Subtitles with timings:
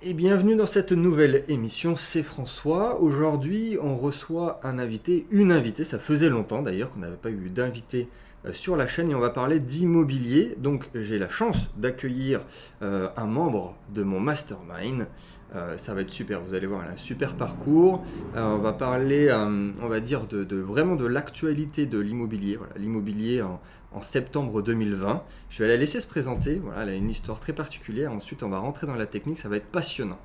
[0.00, 3.00] et bienvenue dans cette nouvelle émission, c'est François.
[3.00, 7.50] Aujourd'hui, on reçoit un invité, une invitée, ça faisait longtemps d'ailleurs qu'on n'avait pas eu
[7.50, 8.08] d'invité
[8.46, 10.54] euh, sur la chaîne et on va parler d'immobilier.
[10.58, 12.42] Donc j'ai la chance d'accueillir
[12.82, 15.08] euh, un membre de mon mastermind.
[15.56, 18.04] Euh, ça va être super, vous allez voir, un super parcours.
[18.36, 22.58] on va parler, on va dire, de, vraiment de l'actualité de l'immobilier.
[22.76, 23.42] L'immobilier
[23.92, 25.22] en septembre 2020.
[25.50, 26.56] Je vais la laisser se présenter.
[26.56, 28.12] Voilà, elle a une histoire très particulière.
[28.12, 29.38] Ensuite, on va rentrer dans la technique.
[29.38, 30.18] Ça va être passionnant.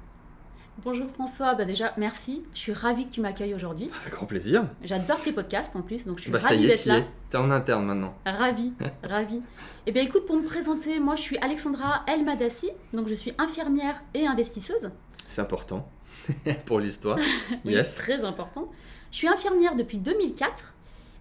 [0.84, 3.92] Bonjour François, bah déjà merci, je suis ravie que tu m'accueilles aujourd'hui.
[4.02, 4.66] Avec grand plaisir.
[4.84, 7.02] J'adore tes podcasts en plus, donc je suis bah, ravie d'être là.
[7.30, 8.16] T'es en interne maintenant.
[8.26, 9.42] Ravie, ravie.
[9.86, 14.04] Eh bien écoute, pour me présenter, moi je suis Alexandra Elmadassi, donc je suis infirmière
[14.16, 14.90] et investisseuse.
[15.28, 15.88] C'est important
[16.66, 17.20] pour l'histoire.
[17.66, 17.96] oui, yes.
[17.96, 18.72] très important.
[19.12, 20.73] Je suis infirmière depuis 2004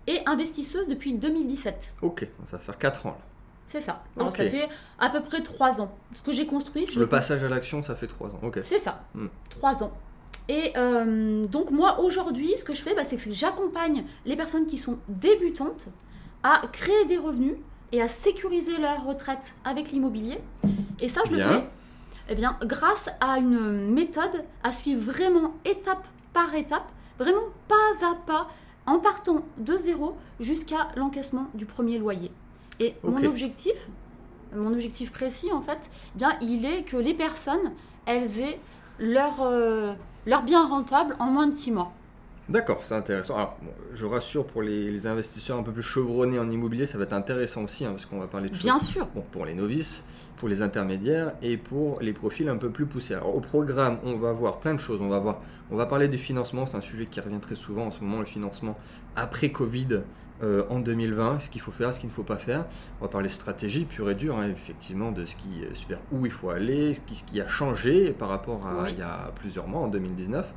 [0.06, 1.94] et investisseuse depuis 2017.
[2.02, 3.18] Ok, ça va faire 4 ans là.
[3.68, 4.02] C'est ça.
[4.18, 5.96] Alors ça fait à peu près 3 ans.
[6.12, 6.86] Ce que j'ai construit.
[6.94, 8.40] Le passage à l'action, ça fait 3 ans.
[8.42, 8.60] Ok.
[8.62, 9.02] C'est ça.
[9.48, 9.82] 3 hmm.
[9.84, 9.92] ans.
[10.48, 14.66] Et euh, donc moi aujourd'hui, ce que je fais, bah, c'est que j'accompagne les personnes
[14.66, 15.88] qui sont débutantes
[16.42, 17.54] à créer des revenus
[17.92, 20.38] et à sécuriser leur retraite avec l'immobilier.
[21.00, 21.64] Et ça, je le fais
[22.28, 26.86] eh bien, grâce à une méthode à suivre vraiment étape par étape,
[27.18, 28.48] vraiment pas à pas,
[28.86, 32.30] en partant de zéro jusqu'à l'encaissement du premier loyer.
[32.80, 33.88] Et mon objectif,
[34.54, 37.72] mon objectif précis en fait, eh bien, il est que les personnes,
[38.06, 38.58] elles aient
[38.98, 39.92] leur, euh,
[40.26, 41.92] leur bien rentable en moins de six mois.
[42.52, 43.36] D'accord, c'est intéressant.
[43.36, 43.56] Alors,
[43.94, 47.64] je rassure pour les, investisseurs un peu plus chevronnés en immobilier, ça va être intéressant
[47.64, 48.64] aussi, hein, parce qu'on va parler de choses.
[48.64, 49.06] Bien sûr.
[49.14, 50.04] Bon, pour les novices,
[50.36, 53.14] pour les intermédiaires et pour les profils un peu plus poussés.
[53.14, 55.00] Alors, au programme, on va voir plein de choses.
[55.00, 57.86] On va voir, on va parler du financement, c'est un sujet qui revient très souvent
[57.86, 58.74] en ce moment, le financement
[59.16, 60.02] après Covid.
[60.42, 62.66] Euh, en 2020, ce qu'il faut faire, ce qu'il ne faut pas faire.
[63.00, 66.32] On va parler stratégie pure et dure, hein, effectivement, de ce qui, vers où il
[66.32, 69.68] faut aller, ce qui, ce qui a changé par rapport à il y a plusieurs
[69.68, 70.52] mois, en 2019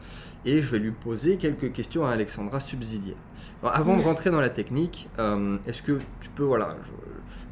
[0.46, 3.18] et je vais lui poser quelques questions à Alexandra subsidiaire.
[3.64, 6.76] avant de rentrer dans la technique, euh, est-ce que tu peux voilà,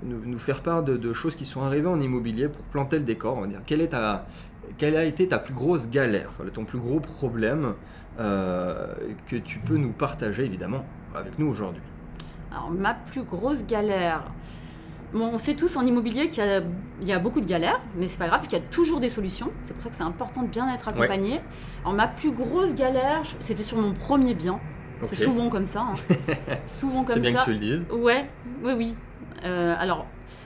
[0.03, 3.41] nous, faire part de, choses qui sont arrivées en immobilier pour planter le décor on
[3.41, 3.61] va dire.
[3.65, 4.27] Quelle, est ta,
[4.77, 7.73] quelle a été ta plus grosse galère, ton plus gros problème
[8.19, 8.93] euh,
[9.27, 11.81] que tu peux nous partager évidemment avec nous aujourd'hui?
[12.53, 14.23] Alors ma plus grosse galère,
[15.13, 16.43] on sait tous en immobilier qu'il
[17.01, 19.09] y, a beaucoup de galères, mais c'est pas grave parce qu'il y a toujours des
[19.09, 19.51] solutions.
[19.61, 21.41] C'est pour ça que c'est important de bien être accompagné.
[21.81, 24.59] Alors ma plus grosse galère, c'était sur mon premier bien.
[25.03, 25.81] C'est souvent comme ça.
[25.81, 25.95] Hein.
[26.65, 27.23] souvent comme ça.
[27.23, 27.85] C'est bien que tu le dises.
[27.91, 28.29] Ouais,
[28.63, 28.95] oui, oui.
[29.43, 30.05] Euh, alors,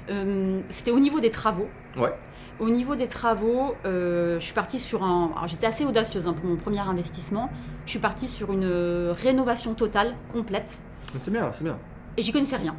[0.09, 1.67] euh, c'était au niveau des travaux.
[1.96, 2.13] Ouais.
[2.59, 5.31] Au niveau des travaux, euh, je suis partie sur un.
[5.35, 7.51] Alors j'étais assez audacieuse hein, pour mon premier investissement.
[7.85, 8.66] Je suis partie sur une
[9.12, 10.79] rénovation totale, complète.
[11.19, 11.78] C'est bien, c'est bien.
[12.17, 12.75] Et j'y connaissais rien.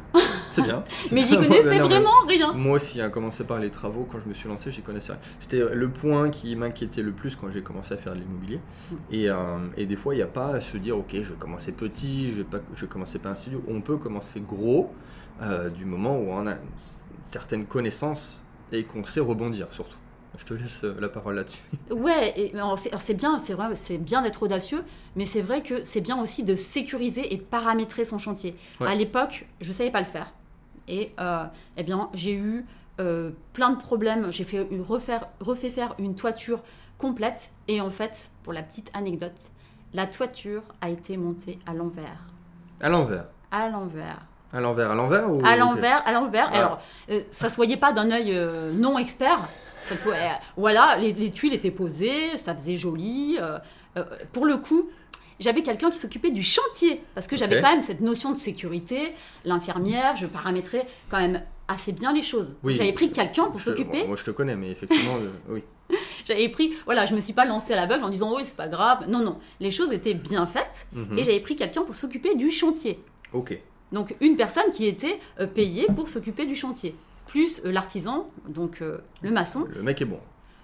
[0.51, 0.83] C'est bien.
[1.13, 2.51] mais j'y connaissais vraiment rien.
[2.51, 5.13] Moi aussi, à hein, commencer par les travaux, quand je me suis lancé, j'y connaissais
[5.13, 5.21] rien.
[5.39, 8.59] C'était le point qui m'inquiétait le plus quand j'ai commencé à faire de l'immobilier.
[8.91, 8.95] Mm.
[9.11, 9.35] Et, euh,
[9.77, 12.31] et, des fois, il n'y a pas à se dire, ok, je vais commencer petit,
[12.31, 13.63] je vais, pas, je vais commencer par un studio.
[13.69, 14.93] On peut commencer gros
[15.41, 16.57] euh, du moment où on a une
[17.25, 18.41] certaine connaissance
[18.73, 19.97] et qu'on sait rebondir surtout.
[20.37, 21.61] Je te laisse euh, la parole là-dessus.
[21.91, 22.53] Ouais,
[22.99, 24.83] c'est bien, c'est vrai, c'est bien d'être audacieux,
[25.15, 28.55] mais c'est vrai que c'est bien aussi de sécuriser et de paramétrer son chantier.
[28.79, 30.31] À l'époque, je savais pas le faire,
[30.87, 31.43] et euh,
[31.77, 32.65] eh bien j'ai eu
[32.99, 34.31] euh, plein de problèmes.
[34.31, 36.61] J'ai fait refaire, refait faire une toiture
[36.97, 39.49] complète, et en fait, pour la petite anecdote,
[39.93, 42.23] la toiture a été montée à l'envers.
[42.81, 43.25] À l'envers.
[43.51, 44.21] À l'envers.
[44.53, 45.41] À l'envers, à l'envers ou...
[45.45, 46.49] À l'envers, à l'envers.
[46.51, 46.57] Ah.
[46.57, 46.81] Alors,
[47.31, 48.35] ça se voyait pas d'un œil
[48.73, 49.47] non expert,
[50.57, 53.37] voilà, les, tuiles étaient posées, ça faisait joli.
[53.39, 53.57] Euh,
[53.97, 54.89] euh, pour le coup,
[55.39, 59.13] j'avais quelqu'un qui s'occupait du chantier, parce que j'avais quand même cette notion de sécurité.
[59.45, 62.55] L'infirmière, je paramétrais quand même assez bien les choses.
[62.65, 64.05] J'avais pris quelqu'un pour s'occuper.
[64.05, 65.63] Moi, je te connais, mais effectivement, euh, oui.
[66.25, 68.67] J'avais pris, voilà, je me suis pas lancée à l'aveugle en disant oui, c'est pas
[68.67, 69.07] grave.
[69.07, 71.17] Non, non, les choses étaient bien faites mhm.
[71.17, 72.99] et j'avais pris quelqu'un pour s'occuper du chantier.
[73.33, 73.59] Ok.
[73.91, 75.19] Donc une personne qui était
[75.55, 76.95] payée pour s'occuper du chantier
[77.29, 79.65] plus euh, l'artisan, donc euh, le maçon.
[79.73, 80.19] Le mec est bon.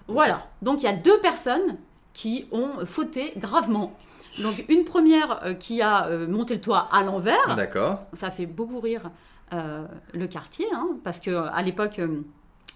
[0.08, 0.46] Voilà.
[0.62, 1.78] Donc il y a deux personnes
[2.12, 3.96] qui ont fauté gravement.
[4.42, 7.54] Donc une première euh, qui a monté le toit à l'envers.
[7.56, 8.00] D'accord.
[8.12, 9.10] Ça fait beaucoup rire
[9.52, 12.00] le quartier, hein, parce que à l'époque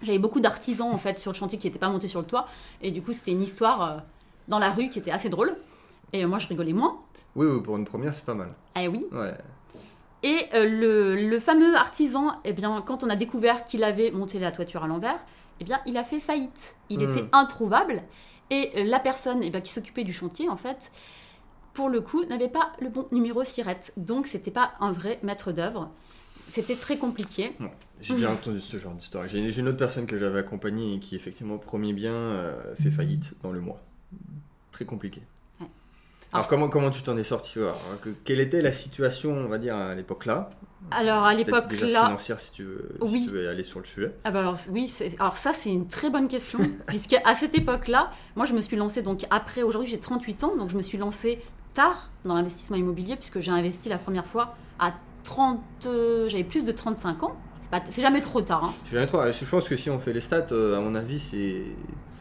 [0.01, 2.47] j'avais beaucoup d'artisans en fait sur le chantier qui n'étaient pas montés sur le toit,
[2.81, 4.03] et du coup c'était une histoire
[4.47, 5.53] dans la rue qui était assez drôle.
[6.13, 7.01] Et moi je rigolais moins.
[7.35, 8.53] Oui, oui pour une première c'est pas mal.
[8.79, 9.05] Eh oui.
[9.11, 9.35] Ouais.
[10.23, 14.51] Et euh, le, fameux artisan, eh bien, quand on a découvert qu'il avait monté la
[14.51, 15.19] toiture à l'envers,
[15.59, 16.75] eh bien, il a fait faillite.
[16.89, 17.09] Il hmm.
[17.09, 18.03] était introuvable.
[18.49, 20.91] Et euh, la personne eh bien, qui s'occupait du chantier, en fait,
[21.73, 23.93] pour le coup, n'avait pas le bon numéro SIRET.
[23.97, 25.89] Donc, c'était pas un vrai maître d'œuvre.
[26.47, 27.55] c'était très compliqué.
[28.01, 29.27] J'ai déjà entendu ce genre d'histoire.
[29.27, 32.75] J'ai j'ai une autre personne que j'avais accompagnée et qui, effectivement, au premier bien, euh,
[32.75, 33.81] fait faillite dans le mois.
[34.71, 35.21] Très compliqué.
[36.33, 39.57] Alors, comment, comment tu t'en es sorti alors, que- Quelle était la situation, on va
[39.57, 40.49] dire, à l'époque là
[40.91, 43.25] Alors à l'époque là, financière, si tu, veux, si Oui.
[43.25, 44.13] tu veux aller sur le sujet.
[44.23, 47.55] Ah bah alors oui, c'est- alors ça c'est une très bonne question, puisque à cette
[47.57, 50.81] époque-là, moi je me suis lancée donc après, aujourd'hui j'ai 38 ans, donc je me
[50.81, 51.39] suis lancée
[51.73, 54.93] tard dans l'investissement immobilier, puisque j'ai investi la première fois à
[55.23, 57.35] 30, euh, j'avais plus de 35 ans,
[57.71, 58.63] c'est c'est jamais trop tard.
[58.65, 58.73] hein.
[58.85, 61.19] J'ai jamais trop- Je pense que si on fait les stats, euh, à mon avis,
[61.19, 61.61] c'est.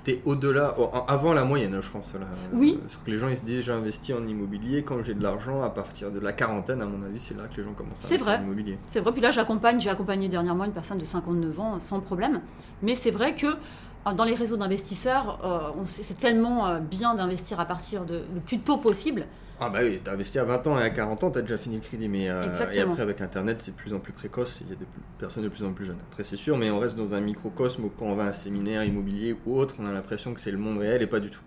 [0.04, 2.14] T'es au-delà, oh, avant la moyenne, je pense.
[2.14, 2.20] Là.
[2.52, 2.78] Oui.
[2.82, 5.22] Euh, Sur que les gens ils se disent j'ai investi en immobilier quand j'ai de
[5.22, 8.04] l'argent à partir de la quarantaine, à mon avis, c'est là que les gens commencent
[8.04, 8.38] à C'est investir vrai.
[8.38, 8.78] en immobilier.
[8.88, 12.40] C'est vrai, puis là j'accompagne, j'ai accompagné dernièrement une personne de 59 ans sans problème,
[12.82, 17.60] mais c'est vrai que euh, dans les réseaux d'investisseurs, euh, c'est tellement euh, bien d'investir
[17.60, 19.26] à partir de le plus tôt possible.
[19.62, 21.76] Ah bah oui, t'as investi à 20 ans et à 40 ans, t'as déjà fini
[21.76, 22.08] le crédit.
[22.08, 24.76] Mais, euh, et après, avec Internet, c'est de plus en plus précoce, il y a
[24.76, 24.86] des
[25.18, 25.98] personnes de plus en plus jeunes.
[26.10, 28.32] Après, c'est sûr, mais on reste dans un microcosme où quand on va à un
[28.32, 31.28] séminaire immobilier ou autre, on a l'impression que c'est le monde réel et pas du
[31.30, 31.40] tout.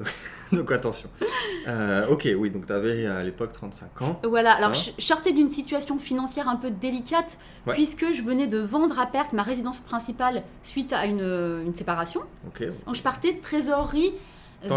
[0.52, 1.08] donc attention.
[1.66, 4.20] Euh, ok, oui, donc t'avais à l'époque 35 ans.
[4.24, 4.56] Voilà, Ça.
[4.58, 7.36] alors je sortais d'une situation financière un peu délicate,
[7.66, 7.74] Ouais.
[7.74, 11.20] puisque je venais de vendre à perte ma résidence principale suite à une,
[11.66, 12.20] une séparation.
[12.46, 14.12] Ok, Donc je partais de trésorerie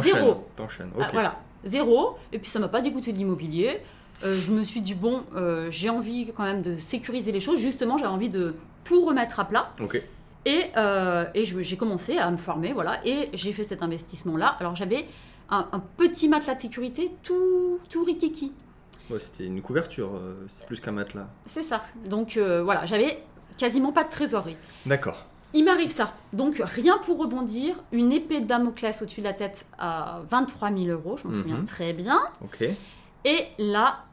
[0.03, 0.47] zéro.
[0.55, 1.09] T'enchaînes, Ah, ok.
[1.13, 2.17] voilà, zéro.
[2.31, 3.81] Et puis ça m'a pas dégoûté de l'immobilier.
[4.23, 7.59] Euh, je me suis dit, bon, euh, j'ai envie quand même de sécuriser les choses.
[7.59, 9.73] Justement, j'avais envie de tout remettre à plat.
[10.45, 13.05] Et, euh, et j'ai commencé à me former, voilà.
[13.05, 14.57] Et j'ai fait cet investissement-là.
[14.59, 15.07] Alors j'avais
[15.49, 18.51] un, un petit matelas de sécurité tout, tout rikiki.
[19.09, 21.27] Ouais, c'était une couverture, c'est plus qu'un matelas.
[21.47, 21.81] C'est ça.
[22.05, 23.23] Donc voilà, j'avais
[23.57, 24.57] quasiment pas de trésorerie.
[24.85, 25.25] D'accord.
[25.53, 26.13] Il m'arrive ça.
[26.33, 27.75] Donc rien pour rebondir.
[27.91, 31.57] Une épée de Damoclès au-dessus de la tête à 23 000 euros, je m'en souviens
[31.57, 31.65] Mhm.
[31.65, 32.19] très bien.
[33.25, 34.05] Et là,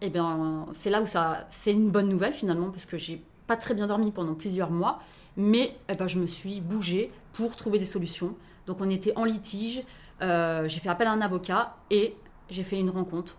[0.00, 3.56] eh bien, c'est là où ça, c'est une bonne nouvelle finalement, parce que j'ai pas
[3.56, 5.00] très bien dormi pendant plusieurs mois,
[5.36, 8.34] mais eh ben, je me suis bougée pour trouver des solutions.
[8.66, 9.82] Donc on était en litige,
[10.22, 12.14] euh, j'ai fait appel à un avocat et
[12.48, 13.36] j'ai fait une rencontre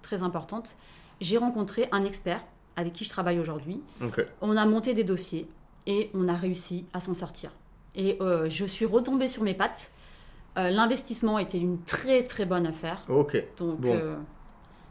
[0.00, 0.76] très importante.
[1.20, 2.40] J'ai rencontré un expert
[2.76, 3.80] avec qui je travaille aujourd'hui.
[4.40, 5.46] On a monté des dossiers
[5.86, 7.50] et on a réussi à s'en sortir.
[7.94, 9.90] Et euh, je suis retombée sur mes pattes.
[10.58, 13.04] Euh, L'investissement était une très très bonne affaire.
[13.08, 13.36] Ok.
[13.56, 13.94] Donc, Bon.
[13.94, 14.16] euh,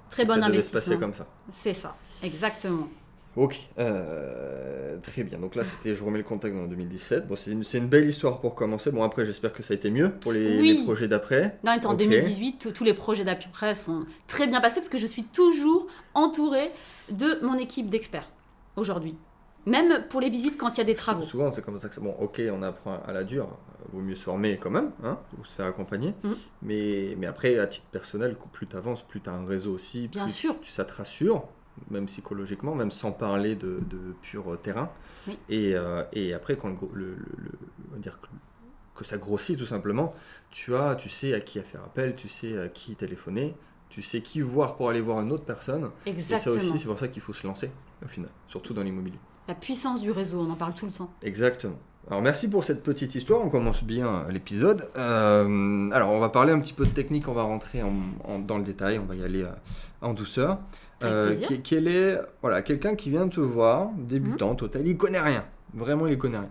[0.09, 0.99] très ça bon devait se passer investissement.
[0.99, 1.27] comme ça.
[1.55, 2.87] C'est ça, exactement.
[3.35, 5.39] Ok, euh, très bien.
[5.39, 7.27] Donc là, c'était, je remets le contact en 2017.
[7.27, 8.91] Bon, c'est une, belle histoire pour commencer.
[8.91, 10.77] Bon, après, j'espère que ça a été mieux pour les, Oui.
[10.77, 11.57] les projets d'après.
[11.63, 11.97] Là, on est en Ok.
[11.99, 15.87] 2018, tous- tous les projets d'après sont très bien passés parce que je suis toujours
[16.13, 16.69] entourée
[17.11, 18.29] de mon équipe d'experts
[18.75, 19.15] aujourd'hui.
[19.65, 21.21] Même pour les visites quand il y a des travaux.
[21.21, 22.01] Sou- Souvent, c'est comme ça que ça.
[22.01, 23.47] Bon, ok, on apprend à la dure.
[23.91, 26.13] Vaut mieux se former quand même, hein, ou se faire accompagner.
[26.23, 26.35] Mhm.
[26.63, 30.07] Mais, mais après, à titre personnel, plus tu avances, plus tu as un réseau aussi.
[30.07, 30.59] Bien plus sûr.
[30.61, 31.45] tu- ça te rassure,
[31.91, 34.89] même psychologiquement, même sans parler de, de pur terrain.
[35.27, 35.37] Oui.
[35.49, 37.51] Et, euh, et après, quand le, gros- le- le- le-
[37.89, 38.27] on va dire que,
[38.95, 40.13] que ça grossit tout simplement,
[40.51, 43.55] tu as, tu sais à qui à faire appel, tu sais à qui téléphoner,
[43.89, 45.91] tu sais qui voir pour aller voir une autre personne.
[46.05, 46.55] Et ça Exactement.
[46.55, 47.69] aussi, c'est pour ça qu'il faut se lancer,
[48.03, 49.19] au final, surtout dans l'immobilier.
[49.47, 51.09] La puissance du réseau, on en parle tout le temps.
[51.21, 51.75] Exactement.
[52.09, 54.89] Alors merci pour cette petite histoire, on commence bien l'épisode.
[54.97, 57.93] Euh, alors on va parler un petit peu de technique, on va rentrer en-
[58.25, 59.51] en- dans le détail, on va y aller euh,
[60.01, 60.59] en douceur.
[61.03, 66.07] Euh, quel est voilà, quelqu'un qui vient te voir, débutant total, il connaît rien, vraiment
[66.07, 66.49] il connaît rien.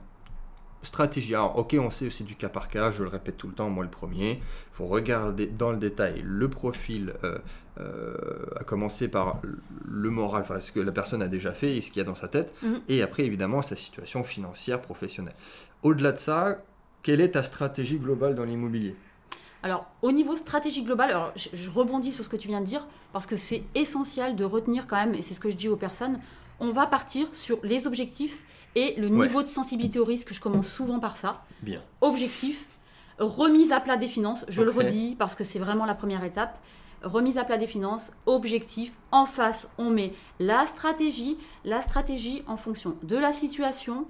[0.82, 3.54] Stratégie, alors ok on sait c'est du cas par cas, je le répète tout le
[3.54, 4.40] temps, moi le premier, il
[4.72, 7.38] faut regarder dans le détail le profil, euh,
[7.78, 8.14] euh,
[8.58, 9.40] à commencer par
[9.84, 12.04] le moral, enfin ce que la personne a déjà fait et ce qu'il y a
[12.04, 12.80] dans sa tête, Mhm.
[12.88, 15.34] et après évidemment sa situation financière, professionnelle.
[15.84, 16.58] Au-delà de ça,
[17.02, 18.96] quelle est ta stratégie globale dans l'immobilier?
[19.62, 22.66] Alors, au niveau stratégie globale, alors, je, je rebondis sur ce que tu viens de
[22.66, 25.68] dire, parce que c'est essentiel de retenir quand même, et c'est ce que je dis
[25.68, 26.18] aux personnes,
[26.58, 28.42] on va partir sur les objectifs
[28.74, 29.26] et le Ouais.
[29.26, 31.42] niveau de sensibilité au risque, je commence souvent par ça.
[31.62, 31.80] Bien.
[32.00, 32.68] Objectif,
[33.18, 36.58] remise à plat des finances, je le redis parce que c'est vraiment la première étape.
[37.02, 42.56] Remise à plat des finances, objectif, en face, on met la stratégie, la stratégie en
[42.56, 44.06] fonction de la situation,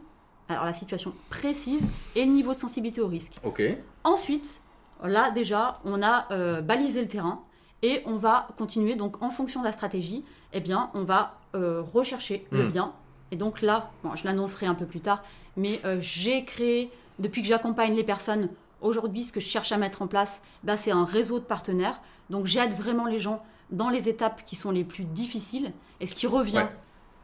[0.49, 1.81] alors la situation précise
[2.14, 3.33] et le niveau de sensibilité au risque.
[3.45, 3.62] Ok.
[4.04, 4.61] Ensuite,
[5.02, 7.40] là déjà, on a euh, balisé le terrain
[7.81, 8.95] et on va continuer.
[8.95, 12.69] Donc, en fonction de la stratégie, eh bien, on va euh, rechercher le Mm.
[12.73, 12.92] bien.
[13.33, 15.25] Et donc là, bon, je l'annoncerai un peu plus tard,
[15.57, 18.51] mais euh, j'ai créé, depuis que j'accompagne les personnes,
[18.83, 22.01] aujourd'hui, ce que je cherche à mettre en place, bah, c'est un réseau de partenaires.
[22.31, 25.73] Donc, j'aide vraiment les gens dans les étapes qui sont les plus difficiles.
[26.01, 26.69] Et ce qui revient, Ouais.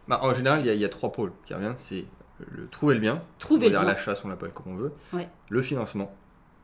[0.09, 1.75] Bah, en général, il y, a- il y a trois pôles qui reviennent.
[1.77, 2.07] C'est
[2.41, 3.83] le trouver le bien, trouver le bien.
[3.85, 5.29] la chasse, on l'appelle comme on veut, Ouais.
[5.51, 6.11] le financement.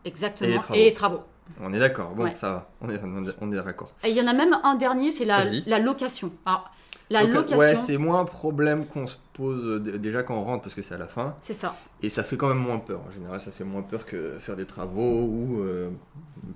[0.06, 0.48] Exactement.
[0.48, 0.74] Et les travaux.
[0.80, 1.20] Et les travaux.
[1.60, 2.10] On est d'accord.
[2.14, 2.34] Bon, Ouais.
[2.34, 2.70] ça va.
[2.80, 3.00] On est,
[3.40, 3.92] on est- d'accord.
[4.04, 6.32] Et il y en a même un dernier, c'est la, la location.
[6.46, 6.70] Alors,
[7.10, 10.44] la Donc, location, Ouais, c'est moins un problème qu'on se pose euh, déjà quand on
[10.44, 11.36] rentre parce que c'est à la fin.
[11.42, 11.76] c'est ça.
[12.02, 13.02] Et ça fait quand même moins peur.
[13.06, 15.90] En général, ça fait moins peur que faire des travaux ou euh,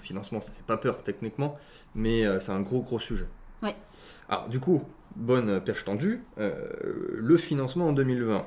[0.00, 0.40] financement.
[0.40, 1.56] Ça fait pas peur techniquement,
[1.94, 3.26] mais euh, c'est un gros gros sujet.
[3.62, 3.76] Ouais.
[4.30, 4.82] Alors du coup,
[5.16, 6.22] bonne perche tendue.
[6.38, 6.52] euh,
[7.14, 8.44] le financement en 2020.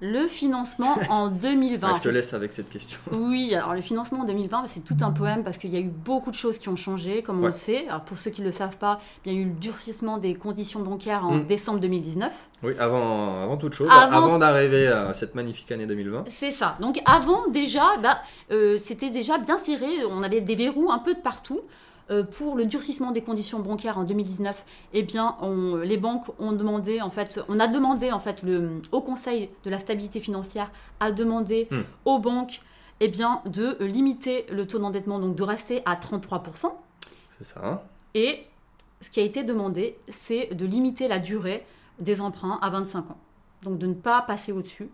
[0.00, 1.88] Le financement en 2020.
[1.92, 2.98] Ouais, je te laisse avec cette question.
[3.10, 5.90] Oui, alors le financement en 2020, c'est tout un poème parce qu'il y a eu
[5.90, 7.86] beaucoup de choses qui ont changé, comme on le sait.
[7.88, 10.34] Alors pour ceux qui ne le savent pas, il y a eu le durcissement des
[10.34, 11.46] conditions bancaires en Mm.
[11.46, 12.48] décembre 2019.
[12.62, 16.24] Oui, avant, avant toute chose, Avant- avant, d'arriver à cette magnifique année 2020.
[16.28, 16.76] C'est ça.
[16.80, 18.18] Donc avant déjà, bah,
[18.52, 19.86] euh, c'était déjà bien serré.
[20.10, 21.60] On avait des verrous un peu de partout.
[22.10, 26.52] Euh, pour le durcissement des conditions bancaires en 2019, eh bien, on- les banques ont
[26.52, 30.70] demandé, en fait, on a demandé, en fait, le Haut Conseil de la stabilité financière
[31.00, 31.82] a demandé Hmm.
[32.06, 32.62] aux banques,
[33.00, 36.80] eh bien, de limiter le taux d'endettement, donc de rester à 33%.
[37.36, 37.60] C'est ça.
[37.62, 37.80] hein
[38.14, 38.46] Et
[39.02, 41.66] ce qui a été demandé, c'est de limiter la durée
[42.00, 43.18] des emprunts à 25 ans.
[43.64, 44.88] Donc de ne pas passer au-dessus.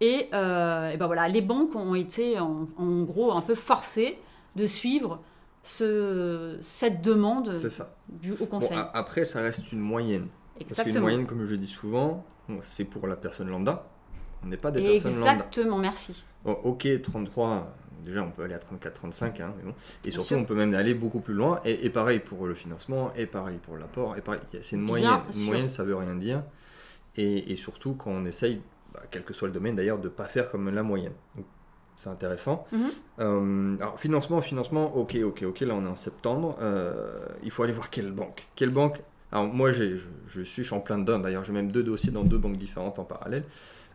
[0.00, 4.18] Et, euh, et ben voilà, les banques ont été en, en gros un peu forcées
[4.56, 5.20] de suivre
[5.64, 7.94] ce, cette demande ça.
[8.08, 8.76] du Haut Conseil.
[8.76, 10.28] a- après, ça reste une moyenne.
[10.28, 11.00] Parce qu'une Exactement.
[11.02, 12.24] moyenne, comme je dis souvent,
[12.62, 13.88] c'est pour la personne lambda.
[14.44, 15.32] On n'est pas des personnes lambda.
[15.32, 16.24] Exactement, merci.
[16.44, 19.70] Bon, ok, 33, déjà on peut aller à 34, 35, hein, mais bon.
[19.70, 20.38] et Bien surtout sûr.
[20.38, 21.60] on peut même aller beaucoup plus loin.
[21.64, 24.86] Et, et pareil pour le financement, et pareil pour l'apport, et pareil, c'est une Bien
[24.86, 25.20] moyenne.
[25.28, 25.46] Une sûr.
[25.46, 26.42] moyenne, ça veut rien dire.
[27.16, 28.60] Et, et surtout quand on essaye,
[28.92, 31.14] bah, quel que soit le domaine d'ailleurs, de pas faire comme la moyenne.
[31.36, 31.46] Donc,
[31.96, 32.66] c'est intéressant.
[32.72, 32.80] Mhm.
[33.20, 36.56] Euh, alors financement, financement, ok, ok, ok, là on est en septembre.
[36.60, 38.46] Euh, il faut aller voir quelle banque.
[38.56, 39.00] Quelle banque
[39.32, 39.96] Alors moi je,
[40.28, 42.56] je suis je suis en plein dedans, d'ailleurs j'ai même deux dossiers dans deux banques
[42.56, 43.44] différentes en parallèle.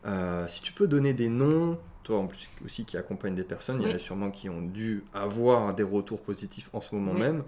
[0.05, 3.81] Euh, si tu peux donner des noms, toi en plus aussi qui accompagne des personnes,
[3.81, 7.11] il y en a sûrement qui ont dû avoir des retours positifs en ce moment
[7.13, 7.19] Oui.
[7.19, 7.43] même.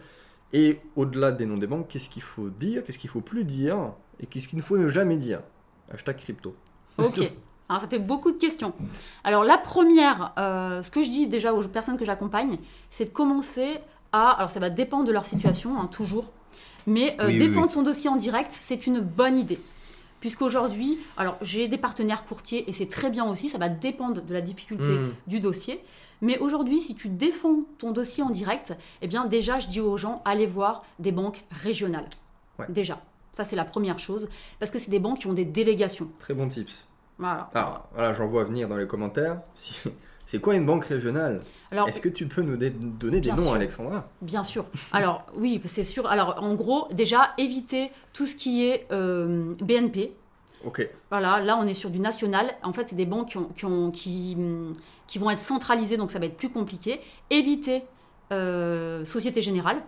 [0.54, 3.94] Et au-delà des noms des banques, qu'est-ce qu'il faut dire, qu'est-ce qu'il faut plus dire,
[4.20, 5.40] et qu'est-ce qu'il ne faut ne jamais dire?
[5.90, 6.54] Hashtag crypto.
[6.98, 7.22] Ok.
[7.72, 8.74] Alors, ça fait beaucoup de questions.
[9.24, 12.58] Alors, la première, euh, ce que je dis déjà aux personnes que j'accompagne,
[12.90, 13.78] c'est de commencer
[14.12, 14.32] à.
[14.32, 16.26] Alors, ça va dépendre de leur situation, hein, toujours.
[16.86, 17.72] Mais euh, Oui, défendre oui.
[17.74, 19.60] son dossier en direct, c'est une bonne idée.
[20.20, 24.34] Puisqu'aujourd'hui, alors j'ai des partenaires courtiers et c'est très bien aussi, ça va dépendre de
[24.34, 25.14] la difficulté Mhm.
[25.28, 25.82] du dossier.
[26.22, 29.98] Mais aujourd'hui, si tu défends ton dossier en direct, eh bien déjà, je dis aux
[29.98, 32.08] gens, allez voir des banques régionales.
[32.60, 32.68] Ouais.
[32.70, 33.00] Déjà,
[33.32, 34.28] ça c'est la première chose,
[34.60, 36.10] parce que c'est des banques qui ont des délégations.
[36.20, 36.86] Très bon tips.
[37.22, 37.50] Voilà.
[37.54, 39.42] Alors, voilà, j'en vois venir dans les commentaires.
[39.56, 39.90] Si-
[40.26, 41.40] C'est quoi une banque régionale?
[41.88, 43.54] Est-ce que tu peux nous donner des noms, sûr.
[43.54, 44.08] Alexandra?
[44.22, 44.66] Bien sûr.
[44.94, 46.08] Alors oui, c'est sûr.
[46.08, 50.16] Alors en gros, déjà éviter tout ce qui est euh, BNP.
[50.64, 50.88] Ok.
[51.10, 52.54] Voilà, là on est sur du national.
[52.64, 54.38] En fait, c'est des banques qui, ont- qui, ont- qui,
[55.06, 57.02] qui vont être centralisées, donc ça va être plus compliqué.
[57.30, 57.84] Éviter
[58.32, 59.82] euh, Société Générale.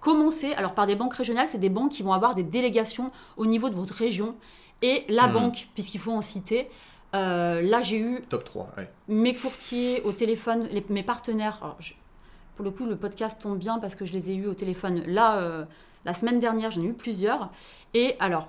[0.00, 3.46] Commencer, alors par des banques régionales, c'est des banques qui vont avoir des délégations au
[3.46, 4.36] niveau de votre région.
[4.82, 5.32] Et la Hmm.
[5.32, 6.68] banque, puisqu'il faut en citer,
[7.14, 8.68] euh, là j'ai eu Top 3.
[8.76, 8.88] allez.
[9.08, 11.58] mes courtiers au téléphone, les- mes partenaires.
[11.62, 11.94] alors, je-
[12.56, 15.02] pour le coup, le podcast tombe bien parce que je les ai eus au téléphone
[15.06, 15.64] là, euh,
[16.04, 17.50] la semaine dernière, j'en ai eu plusieurs.
[17.94, 18.48] Et alors,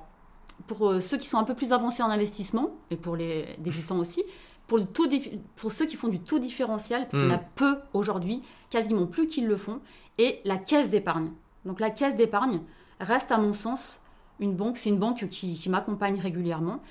[0.67, 3.98] pour euh, ceux qui sont un peu plus avancés en investissement, et pour les débutants
[4.00, 4.24] aussi,
[4.67, 5.07] pour, le taux
[5.55, 7.46] pour ceux qui font du taux différentiel, parce qu'il y en a Mm.
[7.55, 9.79] peu aujourd'hui, quasiment plus qu'ils le font,
[10.17, 11.31] et la caisse d'épargne.
[11.65, 12.62] Donc la caisse d'épargne
[13.00, 14.01] reste à mon sens
[14.39, 16.82] une banque, c'est une banque qui, qui m'accompagne régulièrement,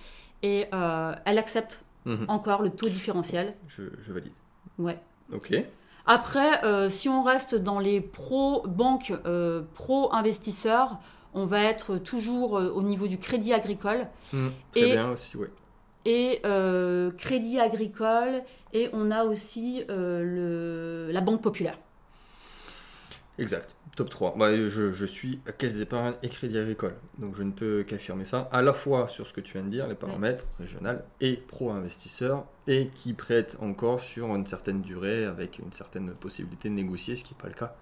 [0.42, 2.24] et euh, elle accepte Mhm.
[2.28, 3.54] encore le taux différentiel.
[3.68, 4.32] Je, je valide.
[4.78, 4.98] Ouais.
[5.32, 5.54] Ok.
[6.06, 10.98] Après, euh, si on reste dans les pro-banques, euh, pro-investisseurs,
[11.34, 14.52] on va être toujours au niveau du crédit agricole Mhm.
[14.70, 15.50] Très Et- bien aussi, ouais.
[16.04, 16.40] et
[17.18, 18.40] crédit agricole
[18.72, 21.78] et on a aussi le, la banque populaire.
[23.38, 23.74] Exact.
[23.96, 24.34] Top 3.
[24.36, 26.94] Bah, je, je suis à Caisse d'épargne et Crédit Agricole.
[27.18, 28.48] Donc je ne peux qu'affirmer ça.
[28.52, 32.44] À la fois sur ce que tu viens de dire, les paramètres régional et pro-investisseur,
[32.66, 37.24] et qui prêtent encore sur une certaine durée avec une certaine possibilité de négocier, ce
[37.24, 37.74] qui n'est pas le cas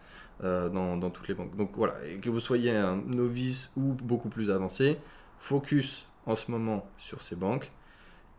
[0.44, 1.56] euh, dans, dans toutes les banques.
[1.56, 4.98] Donc voilà, et que vous soyez un novice ou beaucoup plus avancé,
[5.38, 7.72] focus en ce moment sur ces banques.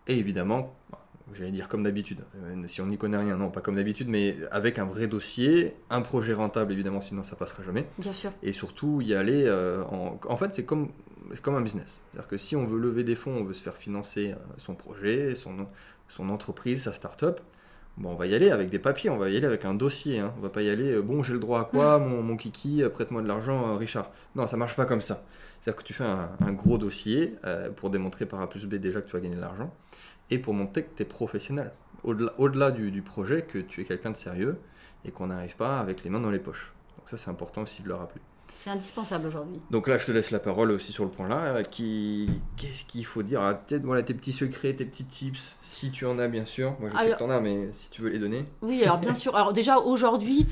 [0.07, 3.61] Et évidemment, bah, j'allais dire comme d'habitude, euh, si on n'y connaît rien, non, pas
[3.61, 7.87] comme d'habitude, mais avec un vrai dossier, un projet rentable évidemment, sinon ça passera jamais.
[7.97, 8.31] Bien sûr.
[8.43, 10.19] Et surtout y aller euh, en...
[10.27, 10.89] En fait, c'est comme,
[11.31, 11.99] c'est comme un business.
[12.11, 14.75] C'est-à-dire que si on veut lever des fonds, on veut se faire financer euh, son
[14.75, 15.67] projet, son,
[16.07, 17.39] son entreprise, sa start-up,
[17.97, 20.19] bon, on va y aller avec des papiers, on va y aller avec un dossier.
[20.19, 20.33] Hein.
[20.37, 23.21] On va pas y aller, bon, j'ai le droit à quoi, mon, mon kiki, prête-moi
[23.21, 24.11] de l'argent, Richard.
[24.35, 25.23] Non, ça marche pas comme ça.
[25.61, 28.75] C'est-à-dire que tu fais un, un gros dossier euh, pour démontrer par A plus B
[28.75, 29.73] déjà que tu vas gagner de l'argent
[30.31, 31.71] et pour montrer que tu es professionnel.
[32.03, 34.59] Au-delà, au-delà du, du projet, que tu es quelqu'un de sérieux
[35.05, 36.73] et qu'on n'arrive pas avec les mains dans les poches.
[36.97, 38.21] Donc ça, c'est important aussi de le rappeler.
[38.59, 39.59] C'est indispensable aujourd'hui.
[39.69, 41.63] Donc là, je te laisse la parole aussi sur le point là.
[41.63, 42.29] Qui...
[42.57, 43.41] Qu'est-ce qu'il faut dire?
[43.41, 46.75] Ah, Peut-être voilà, tes petits secrets, tes petits tips, si tu en as bien sûr.
[46.79, 48.45] Moi, je sais que tu en as, mais si tu veux les donner.
[48.61, 49.35] Oui, alors bien sûr.
[49.35, 50.47] Alors déjà, aujourd'hui,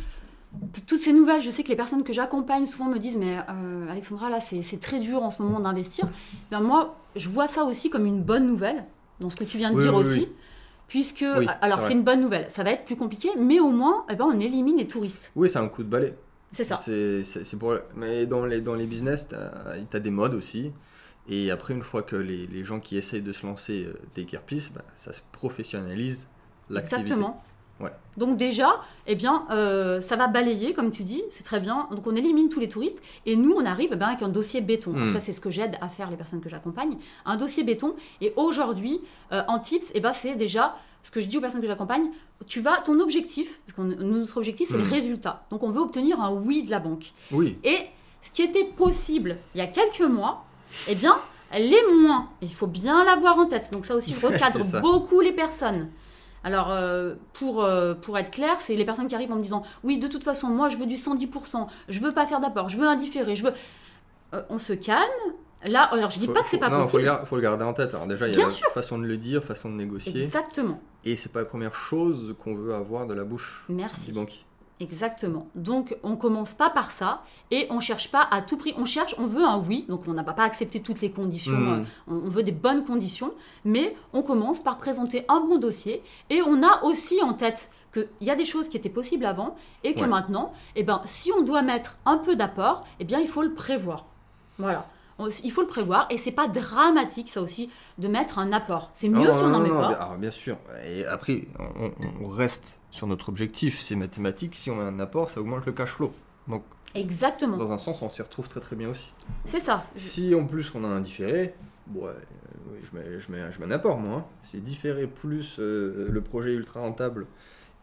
[0.88, 3.90] toutes ces nouvelles, je sais que les personnes que j'accompagne souvent me disent Mais euh,
[3.90, 6.08] Alexandra, là, c'est très dur en ce moment d'investir.
[6.52, 8.86] Ben, moi, je vois ça aussi comme une bonne nouvelle,
[9.20, 10.28] dans ce que tu viens de dire aussi.
[10.88, 11.26] Puisque,
[11.62, 14.26] alors c'est une bonne nouvelle, ça va être plus compliqué, mais au moins, eh ben,
[14.26, 15.32] on élimine les touristes.
[15.36, 16.14] Oui, c'est un coup de balai.
[16.52, 16.78] C'est ça.
[16.78, 17.76] C'est pour...
[17.96, 20.72] Mais dans les, dans les business, tu as, des modes aussi.
[21.28, 24.72] Et après, une fois que les, les gens qui essayent de se lancer euh, déguerpissent,
[24.74, 26.28] bah, ça se professionnalise
[26.70, 27.02] l'activité.
[27.02, 27.44] Exactement.
[28.18, 31.88] Donc déjà, eh bien, euh, ça va balayer, comme tu dis, c'est très bien.
[31.92, 34.62] Donc on élimine tous les touristes et nous, on arrive eh bien, avec un dossier
[34.62, 34.92] béton.
[34.92, 35.10] Hmm.
[35.10, 36.98] Ça, c'est ce que j'aide à faire les personnes que j'accompagne.
[37.26, 37.96] Un dossier béton.
[38.22, 39.02] Et aujourd'hui,
[39.32, 42.10] euh, en tips, eh ben, c'est déjà ce que je dis aux personnes que j'accompagne.
[42.46, 44.92] Tu vas, ton objectif, parce que notre objectif, c'est le hmm.
[44.92, 45.46] résultat.
[45.50, 47.14] Donc on veut obtenir un oui de la banque.
[47.32, 47.58] Oui.
[47.64, 47.78] Et
[48.22, 50.46] ce qui était possible il y a quelques mois,
[50.88, 51.18] eh bien,
[51.52, 52.30] est moins.
[52.42, 53.72] Il faut bien l'avoir en tête.
[53.72, 55.90] Donc ça aussi, je recadre beaucoup les personnes.
[56.44, 59.64] Alors, euh, pour, euh, pour être clair, c'est les personnes qui arrivent en me disant
[59.84, 62.78] Oui, de toute façon, moi, je veux du 110%, je veux pas faire d'apport, je
[62.78, 63.54] veux indifférer, je veux.
[64.34, 65.04] Euh, on se calme.
[65.66, 67.04] Là, alors je dis pas que c'est pas possible.
[67.04, 67.94] Il faut, le garder en tête.
[67.94, 70.22] Alors, déjà, il y a une façon de le dire, façon de négocier.
[70.22, 70.82] Exactement.
[71.06, 74.12] Et c'est pas la première chose qu'on veut avoir de la bouche Merci.
[74.12, 74.42] du banquier.
[74.80, 75.48] Exactement.
[75.56, 78.74] Donc on commence pas par ça et on cherche pas à tout prix.
[78.78, 79.86] On cherche, on veut un oui.
[79.88, 81.54] Donc on n'a pas accepté toutes les conditions.
[81.54, 81.86] Hmm.
[82.10, 83.32] Euh, on veut des bonnes conditions,
[83.66, 88.08] mais on commence par présenter un bon dossier et on a aussi en tête qu'il
[88.22, 91.42] y a des choses qui étaient possibles avant et que maintenant, eh ben, si on
[91.44, 94.06] doit mettre un peu d'apport, eh bien il faut le prévoir.
[94.58, 94.88] Voilà.
[95.44, 98.90] Il faut le prévoir et c'est pas dramatique ça aussi de mettre un apport.
[98.94, 99.88] C'est mieux si on n'en met pas.
[99.88, 100.58] Alors, bien sûr.
[100.86, 101.48] Et après,
[102.22, 104.56] on reste sur notre objectif, c'est mathématique.
[104.56, 106.12] Si on a un apport, ça augmente le cash flow.
[106.48, 106.64] Donc,
[106.96, 107.58] Exactement.
[107.58, 109.12] Dans un sens, on s'y retrouve très très bien aussi.
[109.46, 109.84] C'est ça.
[109.98, 111.56] Si en plus on a un différé,
[111.96, 112.12] ouais,
[112.84, 114.18] je, mets, je, mets, je mets un apport moi.
[114.18, 114.26] Hein.
[114.44, 117.26] C'est différé plus euh, le projet ultra rentable.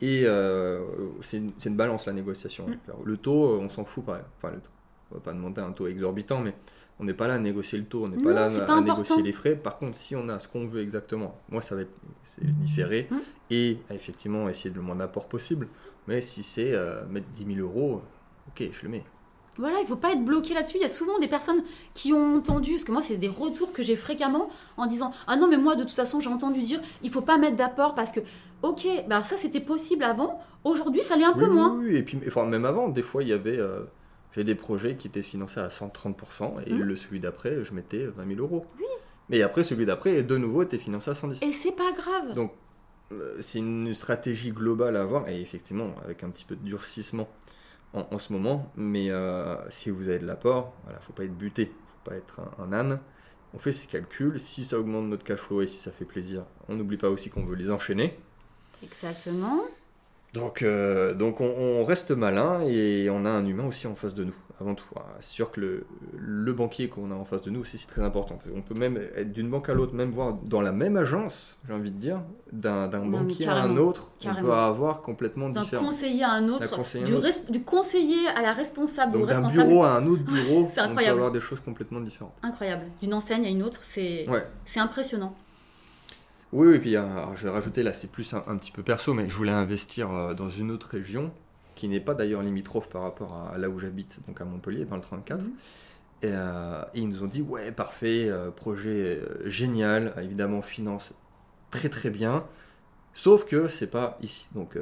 [0.01, 0.81] Et euh,
[1.21, 2.69] c'est une, une, balance la négociation.
[2.69, 2.77] Mm.
[3.05, 4.05] Le taux, on s'en fout.
[4.05, 4.23] Pareil.
[4.39, 4.71] Enfin, le taux.
[5.11, 6.55] On va pas demander un taux exorbitant, mais
[7.01, 9.33] on n'est pas là à négocier le taux, on n'est pas là à, négocier les
[9.33, 9.57] frais.
[9.57, 11.91] Par contre, si on a ce qu'on veut exactement, moi ça va être
[12.41, 13.17] différé mmh.
[13.51, 15.69] et effectivement essayer de le moins d'apport possible.
[16.07, 18.03] Mais si c'est euh, mettre 10 000 euros,
[18.49, 19.05] ok, je le mets.
[19.59, 20.77] Voilà, il ne faut pas être bloqué là-dessus.
[20.77, 23.73] Il y a souvent des personnes qui ont entendu, parce que moi, c'est des retours
[23.73, 26.81] que j'ai fréquemment en disant Ah non, mais moi, de toute façon, j'ai entendu dire
[27.03, 28.21] il ne faut pas mettre d'apport parce que,
[28.63, 31.77] ok, bah, ça c'était possible avant, aujourd'hui, ça l'est un peu moins.
[31.77, 33.59] Oui, et puis enfin, même avant, des fois, il y avait.
[33.59, 33.85] Euh,
[34.33, 36.79] j'ai des projets qui étaient financés à 130% et mmh.
[36.79, 38.67] le celui d'après, je mettais 20 000 euros.
[38.79, 38.85] Oui.
[39.29, 41.43] Mais après, celui d'après, de nouveau, était financé à 110.
[41.43, 42.35] Et c'est pas grave.
[42.35, 42.53] Donc,
[43.13, 47.29] euh, c'est une stratégie globale à avoir et effectivement, avec un petit peu de durcissement
[47.93, 48.71] en, ce moment.
[48.77, 52.41] Mais euh, si vous avez de l'apport, voilà, faut pas être buté, faut pas être
[52.59, 53.01] un, âne.
[53.55, 54.39] On fait ses calculs.
[54.39, 57.31] Si ça augmente notre cash flow et si ça fait plaisir, on n'oublie pas aussi
[57.31, 58.19] qu'on veut les enchaîner.
[58.83, 59.63] Exactement.
[60.33, 64.23] Donc, euh, donc on, reste malin et on a un humain aussi en face de
[64.23, 64.87] nous, avant tout.
[64.95, 67.89] Ah, c'est sûr que le, le banquier qu'on a en face de nous aussi, c'est
[67.89, 68.39] très important.
[68.55, 71.75] On peut même être d'une banque à l'autre, même voir dans la même agence, j'ai
[71.75, 75.83] envie de dire, d'un banquier à un autre, on peut avoir complètement différent.
[75.83, 76.77] D'un conseiller à un autre,
[77.51, 79.13] du, conseiller à la responsable.
[79.13, 82.35] Donc d'un bureau à un autre bureau, on peut avoir des choses complètement différentes.
[82.43, 82.85] Incroyable.
[83.03, 84.27] D'une enseigne à une autre, c'est
[84.77, 85.35] impressionnant.
[86.53, 89.37] Oui, et puis je vais rajouter là, c'est plus un, petit peu perso, mais je
[89.37, 91.33] voulais investir euh, dans une autre région
[91.77, 94.97] qui n'est pas d'ailleurs limitrophe par rapport à, là où j'habite, donc à Montpellier, dans
[94.97, 95.43] le 34.
[95.43, 95.53] Mhm.
[96.25, 101.15] Euh, et, ils nous ont dit ouais, parfait, euh, projet génial, évidemment, finance
[101.71, 102.45] très très bien,
[103.15, 104.77] sauf que c'est pas ici, donc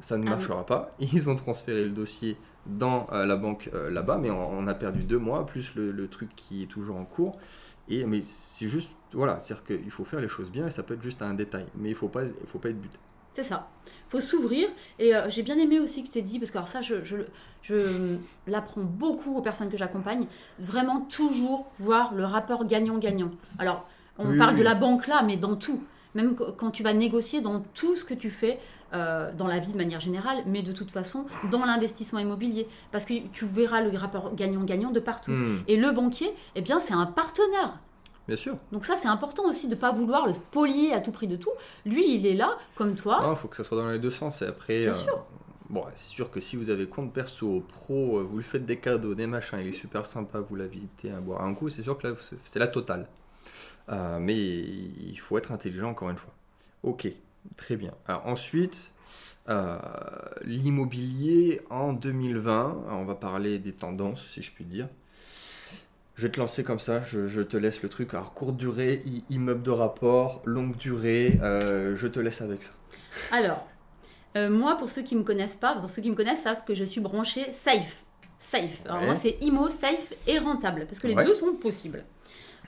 [0.00, 0.96] ça ne ah marchera pas.
[1.12, 5.44] Ils ont transféré le dossier dans la banque là-bas, mais on, a perdu deux mois,
[5.44, 7.38] plus le, le truc qui est toujours en cours.
[7.88, 10.94] Et, mais c'est juste voilà, c'est-à-dire qu'il faut faire les choses bien et ça peut
[10.94, 12.96] être juste un détail, mais il ne faut pas, il faut pas être buté.
[13.32, 13.70] C'est ça.
[13.86, 14.68] Il faut s'ouvrir.
[14.98, 17.02] Et euh, j'ai bien aimé aussi que tu aies dit, parce que alors ça, je,
[17.02, 17.16] je,
[17.62, 18.16] je
[18.46, 20.26] l'apprends beaucoup aux personnes que j'accompagne,
[20.58, 23.32] vraiment toujours voir le rapport gagnant-gagnant.
[23.58, 25.82] Alors, on parle de la banque là, mais dans tout.
[26.14, 28.60] Même quand tu vas négocier dans tout ce que tu fais,
[28.94, 32.66] euh, dans la vie de manière générale, mais de toute façon dans l'investissement immobilier.
[32.90, 35.30] Parce que tu verras le rapport gagnant-gagnant de partout.
[35.30, 35.62] Hmm.
[35.68, 37.78] Et le banquier, eh bien, c'est un partenaire.
[38.28, 38.56] Bien sûr.
[38.70, 41.36] Donc ça, c'est important aussi de ne pas vouloir le spolier à tout prix de
[41.36, 41.50] tout.
[41.84, 43.20] Lui, il est là, comme toi.
[43.28, 44.42] Il faut que ça soit dans les deux sens.
[44.42, 45.24] Et après, Bien euh, sûr.
[45.68, 48.78] Bon, c'est sûr que si vous avez compte perso, pro, euh, vous lui faites des
[48.78, 51.96] cadeaux, des machins, il est super sympa, vous l'invitez à boire un coup, c'est sûr
[51.96, 53.08] que là, c'est la totale.
[53.88, 56.34] Euh, mais il faut être intelligent encore une fois.
[56.82, 57.10] Ok,
[57.56, 57.92] Très bien.
[58.06, 58.92] Alors ensuite,
[59.48, 59.78] euh,
[60.44, 64.88] l'immobilier en 2020, on va parler des tendances, si je puis dire.
[66.14, 68.14] Je vais te lancer comme ça, je, te laisse le truc.
[68.14, 69.00] Alors, courte durée,
[69.30, 72.70] immeuble de rapport, longue durée, euh, je te laisse avec ça.
[73.32, 73.66] Alors,
[74.36, 76.64] euh, moi, pour ceux qui ne me connaissent pas, pour ceux qui me connaissent savent
[76.64, 78.04] que je suis branchée safe.
[78.38, 78.82] Safe.
[78.84, 82.04] Alors, moi, c'est IMO, safe et rentable, parce que les deux sont possibles.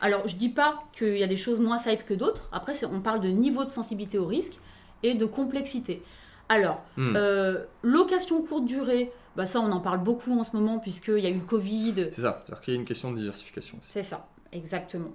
[0.01, 2.49] Alors, je dis pas qu'il y a des choses moins safe que d'autres.
[2.53, 4.59] Après, on parle de niveau de sensibilité au risque
[5.03, 6.03] et de complexité.
[6.49, 7.15] Alors, hmm.
[7.17, 11.27] euh, location courte durée, bah ça on en parle beaucoup en ce moment puisqu'il y
[11.27, 11.95] a eu le Covid.
[12.13, 13.79] C'est ça, c'est-à-dire qu'il y a une question de diversification.
[13.89, 15.11] C'est ça, exactement.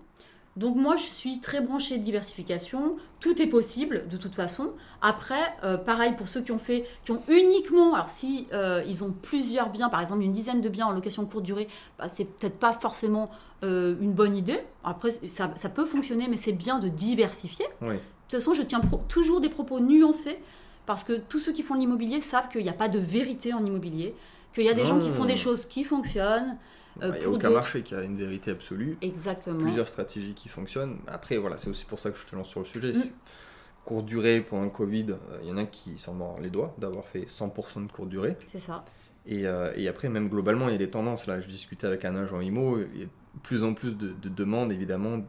[0.59, 4.71] Donc moi je suis très branchée de diversification, tout est possible de toute façon.
[5.01, 9.03] Après, euh, pareil pour ceux qui ont fait, qui ont uniquement, alors si euh, ils
[9.05, 12.25] ont plusieurs biens, par exemple une dizaine de biens en location courte durée, bah, c'est
[12.25, 13.29] peut-être pas forcément
[13.61, 14.59] une bonne idée.
[14.85, 17.65] Après ça, ça peut fonctionner, mais c'est bien de diversifier.
[17.81, 17.95] Oui.
[17.95, 20.37] De toute façon, je tiens toujours des propos nuancés
[20.85, 23.63] parce que tous ceux qui font l'immobilier savent qu'il n'y a pas de vérité en
[23.63, 24.13] immobilier,
[24.53, 26.57] qu'il y a des gens qui font des choses qui fonctionnent.
[27.01, 28.97] Euh, il n'y a aucun marché qui a une vérité absolue.
[29.01, 29.59] Exactement.
[29.59, 30.97] Plusieurs stratégies qui fonctionnent.
[31.07, 32.91] Après, voilà, c'est aussi pour ça que je te lance sur le sujet.
[32.93, 33.11] Mm.
[33.85, 36.75] Courte durée pendant le Covid, euh, il y en a qui s'en mordent les doigts
[36.77, 38.37] d'avoir fait 100% de courte durée.
[38.47, 38.83] C'est ça.
[39.25, 41.27] Et, euh, et, après, même globalement, il y a des tendances.
[41.27, 44.09] Là, je discutais avec un agent IMO, il y a de plus en plus de,
[44.09, 45.19] de demandes, évidemment,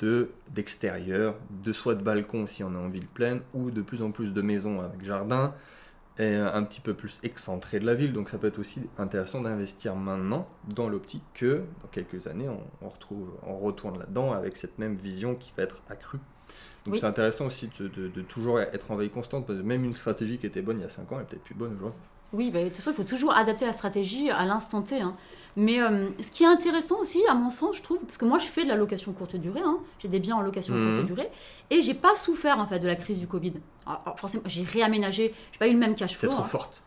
[0.00, 4.02] de d'extérieur, de soit de balcon si on est en ville pleine, ou de plus
[4.02, 5.54] en plus de maisons avec jardin,
[6.20, 8.12] et un petit peu plus excentré de la ville.
[8.12, 12.48] Donc ça peut être aussi intéressant d'investir maintenant dans l'optique que dans quelques années
[12.82, 16.20] on, retrouve, on retourne là-dedans avec cette même vision qui va être accrue.
[16.84, 19.94] Donc c'est intéressant aussi de, de, toujours être en veille constante, parce que même une
[19.94, 22.00] stratégie qui était bonne il y a 5 ans, elle est peut-être plus bonne aujourd'hui.
[22.32, 25.00] Oui, bah, de toute façon, il faut toujours adapter la stratégie à l'instant T.
[25.00, 25.12] Hein.
[25.56, 28.38] Mais euh, ce qui est intéressant aussi, à mon sens, je trouve, parce que moi,
[28.38, 29.78] je fais de la location courte durée, hein.
[29.98, 31.06] j'ai des biens en location courte mhm.
[31.06, 31.30] durée,
[31.70, 33.54] et j'ai pas souffert en fait de la crise du Covid.
[33.86, 36.30] Alors, forcément, j'ai réaménagé, j'ai pas eu le même cash flow.
[36.30, 36.46] Trop hein.
[36.46, 36.82] forte.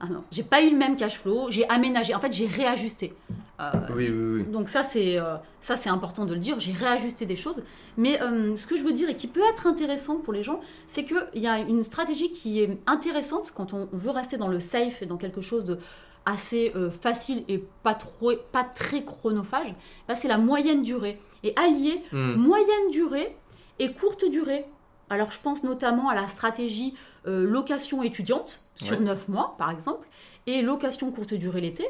[0.00, 3.14] Ah non, j'ai pas eu le même cash flow, j'ai aménagé, en fait j'ai réajusté.
[3.60, 4.44] Euh, oui, oui, oui.
[4.44, 7.64] Donc ça c'est euh, ça c'est important de le dire, j'ai réajusté des choses.
[7.96, 10.60] Mais euh, ce que je veux dire et qui peut être intéressant pour les gens,
[10.86, 14.60] c'est qu'il y a une stratégie qui est intéressante quand on veut rester dans le
[14.60, 15.78] safe et dans quelque chose de
[16.26, 19.74] assez facile et pas, trop, pas très chronophage,
[20.06, 21.18] bah, c'est la moyenne durée.
[21.42, 22.34] Et allier hmm.
[22.34, 23.34] moyenne durée
[23.78, 24.66] et courte durée.
[25.10, 26.94] Alors je pense notamment à la stratégie
[27.28, 30.06] location étudiante sur 9 mois, par exemple,
[30.46, 31.86] et location courte durée l'été.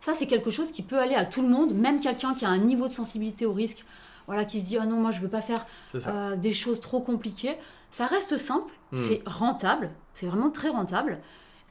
[0.00, 2.48] Ça, c'est quelque chose qui peut aller à tout le monde, même quelqu'un qui a
[2.48, 3.84] un niveau de sensibilité au risque,
[4.26, 7.00] voilà, qui se dit, ah non, moi, je veux pas faire euh, des choses trop
[7.00, 7.56] compliquées.
[7.90, 8.96] Ça reste simple, hmm.
[8.96, 11.18] c'est rentable, c'est vraiment très rentable.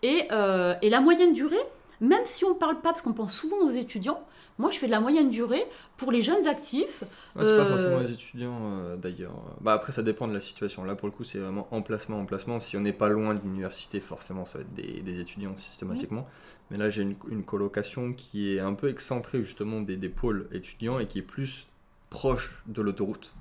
[0.03, 1.55] Et, euh, et la moyenne durée,
[2.01, 4.21] même si on parle pas, parce qu'on pense souvent aux étudiants,
[4.59, 5.65] moi je fais de la moyenne durée
[5.97, 7.03] pour les jeunes actifs.
[7.35, 9.33] c'est pas euh, forcément les étudiants euh, d'ailleurs.
[9.61, 10.83] Bah, après ça dépend de la situation.
[10.83, 12.59] Là pour le coup c'est vraiment emplacement, emplacement.
[12.59, 16.27] Si on n'est pas loin de l'université, forcément ça va être des, étudiants systématiquement.
[16.69, 20.99] Mais là j'ai une, colocation qui est un peu excentrée justement des, des pôles étudiants
[20.99, 21.65] et qui est plus
[22.09, 23.33] proche de l'autoroute.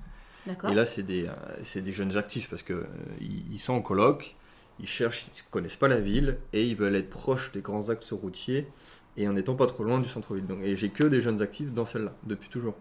[0.47, 2.77] Et là c'est des, euh, des jeunes actifs parce qu'ils
[3.19, 4.35] ils sont en coloc,
[4.79, 7.89] ils cherchent, ils ne connaissent pas la ville et ils veulent être proches des grands
[7.89, 8.67] axes routiers
[9.19, 10.47] et en étant pas trop loin du centre-ville.
[10.47, 12.73] Donc, et j'ai que des jeunes actifs dans celle-là depuis toujours.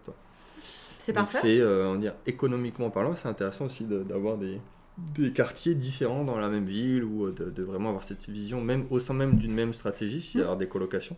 [0.99, 1.39] C'est parfait.
[1.41, 4.61] C'est, euh, on dire, économiquement parlant, c'est intéressant aussi d'avoir des,
[4.99, 8.87] des quartiers différents dans la même ville ou euh, de, vraiment avoir cette vision, même
[8.91, 10.59] au sein même d'une même stratégie, s'il y a mm.
[10.59, 11.17] des colocations,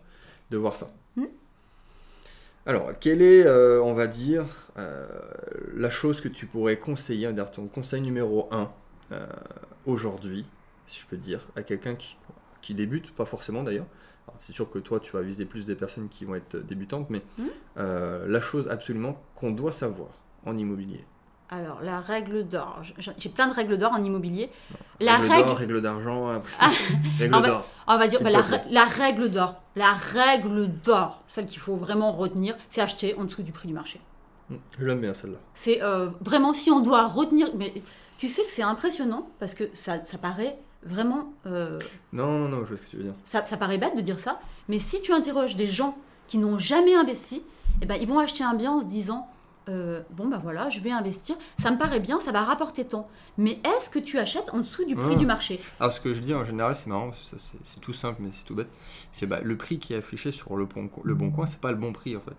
[0.50, 0.88] de voir ça.
[1.16, 1.26] Mm.
[2.64, 4.44] Alors, quelle est, euh, on va dire,
[5.74, 8.70] la chose que tu pourrais conseiller, dire ton conseil numéro 1
[9.84, 10.46] aujourd'hui,
[10.86, 12.16] si je peux dire, à quelqu'un qui,
[12.62, 13.86] qui débute, pas forcément d'ailleurs.
[14.36, 17.22] C'est sûr que toi, tu vas viser plus des personnes qui vont être débutantes, mais
[17.38, 17.44] mmh.
[17.78, 20.10] euh, la chose absolument qu'on doit savoir
[20.46, 21.04] en immobilier.
[21.52, 22.80] Alors, la règle d'or.
[23.18, 24.50] J'ai plein de règles d'or en immobilier.
[25.00, 26.28] la règle, d'or, règle d'argent,
[26.60, 26.70] ah,
[27.18, 27.66] règle d'or.
[27.88, 29.60] On va dire bah, la, règle d'or.
[29.74, 33.74] La règle d'or, celle qu'il faut vraiment retenir, c'est acheter en dessous du prix du
[33.74, 34.00] marché.
[34.48, 35.38] Mmh, j'aime bien celle-là.
[35.54, 37.48] C'est euh, vraiment si on doit retenir.
[37.56, 37.74] Mais
[38.16, 41.32] tu sais que c'est impressionnant parce que ça, ça paraît vraiment.
[41.46, 41.78] Euh,
[42.12, 43.14] non, non, non, je vois ce que tu veux dire.
[43.24, 44.38] Ça, ça, paraît bête de dire ça,
[44.68, 47.42] mais si tu interroges des gens qui n'ont jamais investi,
[47.82, 49.28] eh ben, ils vont acheter un bien en se disant
[49.68, 53.08] euh, Bon, ben voilà, je vais investir, ça me paraît bien, ça va rapporter tant.
[53.36, 55.60] Mais est-ce que tu achètes en dessous du prix du marché?
[55.78, 57.10] Alors, ce que je dis en général, c'est marrant,
[57.64, 58.70] c'est tout simple, mais c'est tout bête.
[59.12, 61.70] C'est bah, le prix qui est affiché sur le bon, le bon coin, c'est pas
[61.70, 62.36] le bon prix en fait.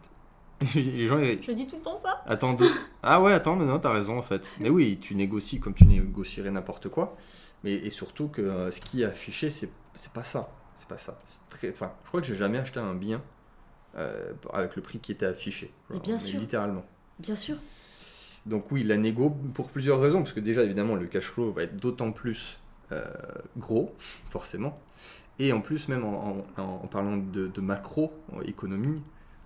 [0.76, 2.22] les gens, Je dis tout le temps ça.
[2.28, 2.56] Attends,
[3.02, 4.48] ah ouais, attends, mais non, t'as raison en fait.
[4.60, 7.18] Mais oui, tu négocies comme tu négocierais n'importe quoi.
[7.64, 9.70] Mais et surtout que euh, ce qui est affiché, c'est
[10.14, 10.50] pas ça.
[10.78, 11.20] C'est pas ça.
[11.50, 13.22] Très, enfin, je crois que j'ai jamais acheté un bien
[13.98, 15.72] euh, avec le prix qui était affiché.
[16.04, 16.40] bien sûr.
[16.40, 16.86] Littéralement.
[17.20, 17.58] Bien sûr.
[18.48, 21.64] Donc oui, la négo, pour plusieurs raisons, parce que déjà, évidemment, le cash flow va
[21.64, 22.58] être d'autant plus
[22.92, 23.04] euh,
[23.58, 23.94] gros,
[24.30, 24.80] forcément.
[25.38, 29.02] Et en plus, même en, en- en parlant de, de macro-économie,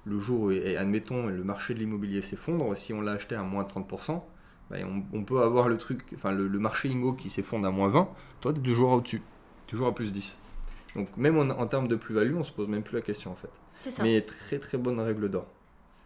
[0.06, 3.44] le jour où, et admettons, le marché de l'immobilier s'effondre, si on l'a acheté à
[3.44, 4.22] moins 30%,
[4.70, 7.72] bah, on, on peut avoir le truc, enfin le, le marché IMO qui s'effondre à
[7.72, 8.10] moins 20,
[8.42, 9.22] toi, tu es toujours au-dessus,
[9.68, 10.38] toujours à plus 10.
[10.96, 13.36] Donc même en, en termes de plus-value, on se pose même plus la question en
[13.36, 13.50] fait.
[13.80, 14.04] C'est ça.
[14.04, 15.46] Mais très très bonne règle d'or.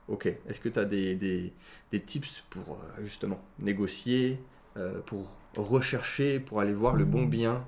[0.07, 1.53] Ok, est-ce que tu as des, des,
[1.91, 4.39] des tips pour euh, justement négocier,
[4.75, 7.63] euh, pour rechercher, pour aller voir le bon bien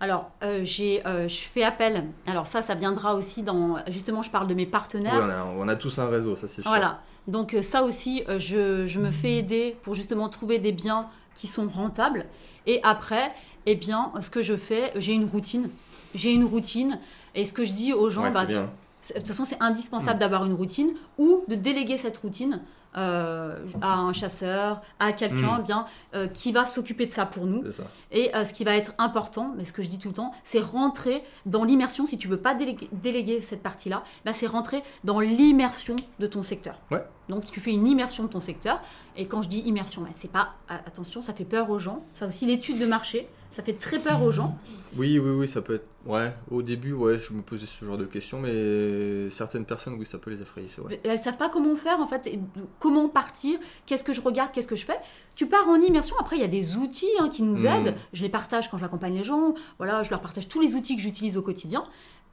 [0.00, 2.04] Alors, euh, j'ai, euh, je fais appel.
[2.26, 3.76] Alors ça, ça viendra aussi dans...
[3.88, 5.14] Justement, je parle de mes Oui, partenaires.
[5.24, 6.70] on, a, on a tous un réseau, ça c'est sûr.
[6.70, 7.00] Voilà.
[7.28, 11.46] Donc euh, ça aussi, je, je me fais aider pour justement trouver des biens qui
[11.46, 12.26] sont rentables.
[12.66, 13.32] Et après,
[13.66, 15.70] eh bien, ce que je fais, j'ai une routine.
[16.14, 16.98] J'ai une routine.
[17.34, 18.70] Et ce que je dis aux gens, Ouais, bah, c'est bien.
[19.00, 20.20] c'est- de toute façon, c'est indispensable Mm.
[20.20, 22.60] d'avoir une routine ou de déléguer cette routine
[22.96, 25.62] euh, à un chasseur, à quelqu'un Mm.
[25.64, 27.62] bien euh, qui va s'occuper de ça pour nous.
[28.10, 30.32] Et euh, ce qui va être important, mais ce que je dis tout le temps,
[30.44, 32.06] c'est rentrer dans l'immersion.
[32.06, 36.42] Si tu veux pas déléguer, déléguer cette partie-là, bah, c'est rentrer dans l'immersion de ton
[36.42, 36.78] secteur.
[36.90, 37.04] Ouais.
[37.28, 38.80] Donc tu fais une immersion de ton secteur.
[39.16, 42.02] Et quand je dis immersion, bah, c'est pas attention, ça fait peur aux gens.
[42.14, 44.58] Ça aussi l'étude de marché, ça fait très peur aux gens.
[44.98, 45.86] Oui, oui, oui, ça peut être.
[46.04, 50.04] Ouais, au début, ouais, je me posais ce genre de questions, mais certaines personnes, oui,
[50.06, 51.00] ça peut les effrayer, c'est vrai.
[51.02, 52.30] Elles savent pas comment faire en fait,
[52.78, 54.98] comment partir, qu'est-ce que je regarde, qu'est-ce que je fais.
[55.34, 57.66] Tu pars en immersion, après il y a des outils hein, qui nous Mhm.
[57.66, 60.94] aident, je les partage quand j'accompagne les gens, voilà, je leur partage tous les outils
[60.96, 61.84] que j'utilise au quotidien.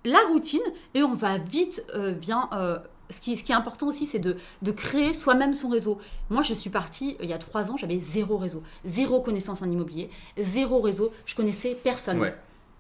[0.06, 0.62] La routine,
[0.94, 2.50] et on va vite euh, bien...
[2.54, 2.78] euh,
[3.10, 6.00] ce qui, ce qui est important aussi, c'est de, de créer soi-même son réseau.
[6.30, 9.70] Moi, je suis partie, il y a trois ans, j'avais zéro réseau, zéro connaissance en
[9.70, 12.20] immobilier, zéro réseau, je connaissais personne.
[12.20, 12.36] Ouais.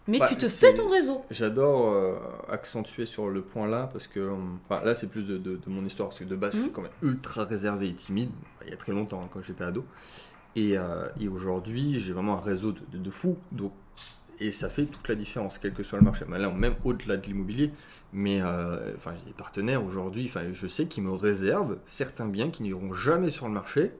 [0.08, 1.22] Mais Bah, tu te fais ton réseau.
[1.32, 2.16] J'adore euh,
[2.50, 4.34] accentuer sur le point là parce que euh,
[4.70, 6.68] enfin, là c'est plus de, de- de mon histoire parce que de base je suis
[6.68, 6.74] Mhm.
[6.74, 8.30] quand même ultra réservé et timide
[8.66, 9.86] il y a très longtemps hein, quand j'étais ado
[10.58, 13.10] et, euh, et aujourd'hui j'ai vraiment un réseau de, de,
[13.54, 13.72] donc
[14.40, 16.26] et ça fait toute la différence quel que soit le marché.
[16.30, 17.72] Là même au-delà de l'immobilier
[18.14, 22.50] mais euh, enfin j'ai des partenaires aujourd'hui enfin je sais qu'ils me réservent certains biens
[22.52, 23.92] qui n'iront jamais sur le marché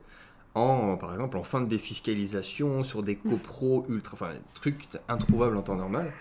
[0.56, 5.58] en, par exemple, en fin de défiscalisation, sur des copros ultra, enfin, des trucs introuvables
[5.58, 6.14] en temps normal.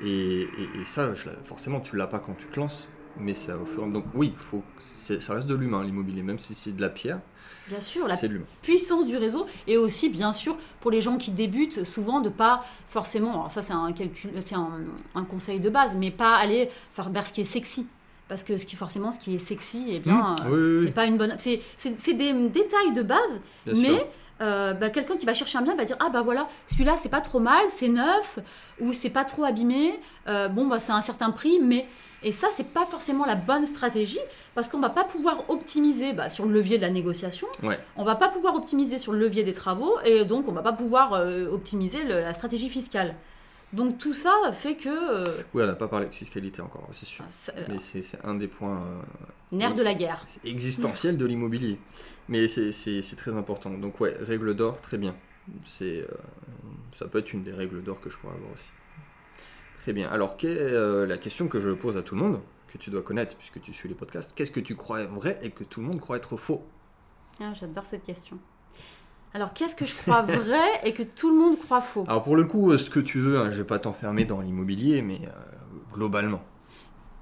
[0.00, 2.86] Et, et- et ça, je forcément, tu l'as pas quand tu te lances,
[3.18, 4.02] mais ça au fur et à mesure.
[4.02, 7.20] Donc oui, faut, ça reste de l'humain, l'immobilier, même si c'est de la pierre,
[7.68, 8.16] Bien sûr, la
[8.62, 12.64] puissance du réseau et aussi bien sûr pour les gens qui débutent souvent de pas
[12.88, 14.80] forcément alors ça c'est un calcul c'est un,
[15.14, 17.86] un conseil de base mais pas aller faire vers ce qui est sexy.
[18.28, 20.80] Parce que ce qui forcément ce qui est sexy eh bien Mmh, euh, oui, oui,
[20.80, 24.06] n'est oui, pas une bonne c'est des détails de base bien mais sûr.
[24.42, 27.08] euh, bah, quelqu'un qui va chercher un bien va dire ah bah voilà celui-là c'est
[27.08, 28.38] pas trop mal c'est neuf
[28.80, 31.86] ou c'est pas trop abîmé euh, bon bah c'est un certain prix mais
[32.22, 34.18] et ça c'est pas forcément la bonne stratégie
[34.54, 38.04] parce qu'on va pas pouvoir optimiser bah, sur le levier de la négociation Ouais, on
[38.04, 41.14] va pas pouvoir optimiser sur le levier des travaux et donc on va pas pouvoir
[41.14, 43.14] euh, optimiser le- la stratégie fiscale
[43.72, 47.06] donc tout ça fait que euh, oui, on n'a pas parlé de fiscalité encore, c'est
[47.06, 47.24] sûr.
[47.28, 49.02] ça- Mais c'est un des points euh,
[49.56, 51.78] nerf de la guerre c'est existentiels de l'immobilier.
[52.28, 52.72] Mais c'est-
[53.16, 53.70] très important.
[53.70, 55.14] Donc ouais, règle d'or, très bien.
[55.64, 56.04] C'est,
[56.98, 58.70] ça peut être une des règles d'or que je pourrais avoir aussi.
[59.80, 60.08] Très bien.
[60.10, 62.40] Alors, quelle est euh, la question que je pose à tout le monde,
[62.72, 65.50] que tu dois connaître puisque tu suis les podcasts Qu'est-ce que tu crois vrai et
[65.50, 66.62] que tout le monde croit être faux?
[67.40, 68.38] Ah, j'adore cette question
[69.32, 72.04] alors qu'est-ce que je crois vrai et que tout le monde croit faux?
[72.08, 74.40] Alors, pour le coup, euh, ce que tu veux, hein, je vais pas t'enfermer dans
[74.40, 75.30] l'immobilier, mais euh,
[75.92, 76.42] globalement.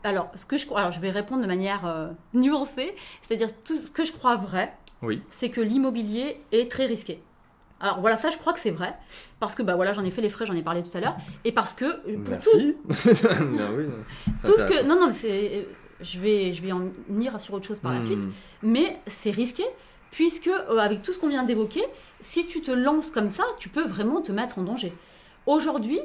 [0.05, 3.77] alors ce que je crois alors je vais répondre de manière euh, nuancée c'est-à-dire tout
[3.77, 5.21] ce que je crois vrai Oui.
[5.29, 7.21] c'est que l'immobilier est très risqué
[7.81, 8.95] alors voilà ça je crois que c'est vrai
[9.41, 11.17] parce que bah voilà j'en ai fait les frais j'en ai parlé tout à l'heure
[11.45, 11.85] et parce que
[12.17, 12.77] pour tout Merci.
[13.23, 13.85] Ben oui,
[14.41, 15.67] c'est tout ce que non non mais c'est
[16.01, 18.03] je vais je vais en venir sur autre chose par la Hmm.
[18.03, 18.23] suite
[18.63, 19.65] mais c'est risqué
[20.11, 21.85] puisque euh, avec tout ce qu'on vient d'évoquer
[22.21, 24.93] si tu te lances comme ça tu peux vraiment te mettre en danger
[25.47, 26.01] aujourd'hui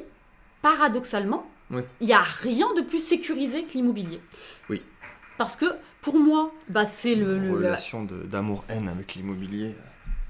[0.62, 1.82] paradoxalement Oui.
[2.00, 4.20] il n'y a rien de plus sécurisé que l'immobilier
[4.70, 4.80] Oui.
[5.38, 5.66] parce que
[6.02, 9.74] pour moi bah c'est le, Une le- la- relation d'amour-haine avec l'immobilier.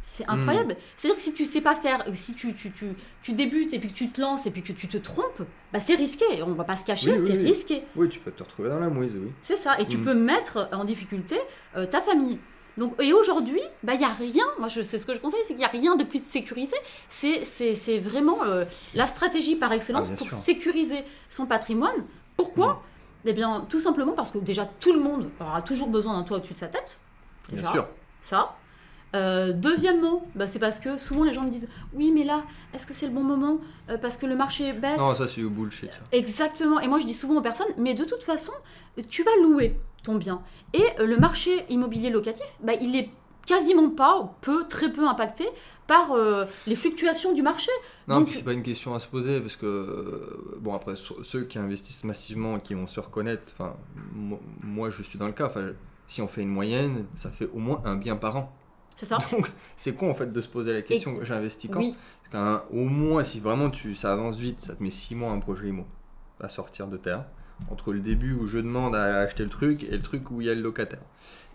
[0.07, 0.33] C'est Hmm.
[0.35, 3.33] incroyable c'est à dire que si tu sais pas faire si tu, tu, tu, tu
[3.33, 5.95] débutes et puis que tu te lances et puis que tu te trompes bah c'est
[5.95, 7.45] risqué on va pas se cacher Oui, oui, c'est oui.
[7.45, 9.33] risqué Oui, tu peux te retrouver dans la mouise, oui.
[9.41, 10.03] C'est ça, et tu Mm.
[10.03, 11.37] peux mettre en difficulté
[11.77, 12.39] euh, ta famille.
[12.77, 15.41] Donc, et aujourd'hui, bah, il n'y a rien, moi je sais ce que je conseille,
[15.43, 16.77] c'est qu'il n'y a rien de plus sécurisé.
[17.09, 18.65] C'est, c'est, c'est vraiment euh,
[18.95, 20.37] la stratégie par excellence Ah, bien pour sûr.
[20.37, 22.05] sécuriser son patrimoine.
[22.37, 22.83] Pourquoi?
[23.25, 26.37] Eh bien, tout simplement parce que déjà, tout le monde aura toujours besoin d'un toit
[26.39, 27.01] au-dessus de sa tête.
[27.49, 27.89] Bien Déjà, sûr.
[28.21, 28.57] ça.
[29.15, 32.87] Euh, deuxièmement, bah, c'est parce que souvent les gens me disent Oui, mais là, est-ce
[32.87, 33.59] que c'est le bon moment
[33.91, 34.99] Euh, Parce que le marché baisse?
[34.99, 35.93] Non, ça c'est du bullshit.
[35.93, 35.99] ça.
[36.13, 36.81] Exactement.
[36.81, 38.53] Et moi, je dis souvent aux personnes, mais de toute façon,
[39.09, 40.43] tu vas louer ton bien.
[40.73, 43.11] Et euh, le marché immobilier locatif, bah, il est
[43.47, 45.45] quasiment pas, peu, très peu impacté
[45.87, 47.71] par euh, les fluctuations du marché.
[48.09, 51.45] Non, Donc- c'est pas une question à se poser parce que, euh, bon, après, ceux
[51.45, 53.77] qui investissent massivement et qui vont se reconnaître, enfin,
[54.63, 55.73] moi je suis dans le cas, enfin,
[56.07, 58.57] si on fait une moyenne, ça fait au moins un bien par an.
[58.97, 61.97] C'est ça Donc, c'est con en fait de se poser la question j'investis quand Oui,
[62.23, 65.33] Parce qu'un- au moins, si vraiment tu, ça avance vite, ça te met 6 mois
[65.33, 65.85] un projet IMO
[66.41, 67.25] à sortir de terre.
[67.71, 70.49] Entre le début où je demande à acheter le truc et le truc où il
[70.49, 71.01] y a le locataire.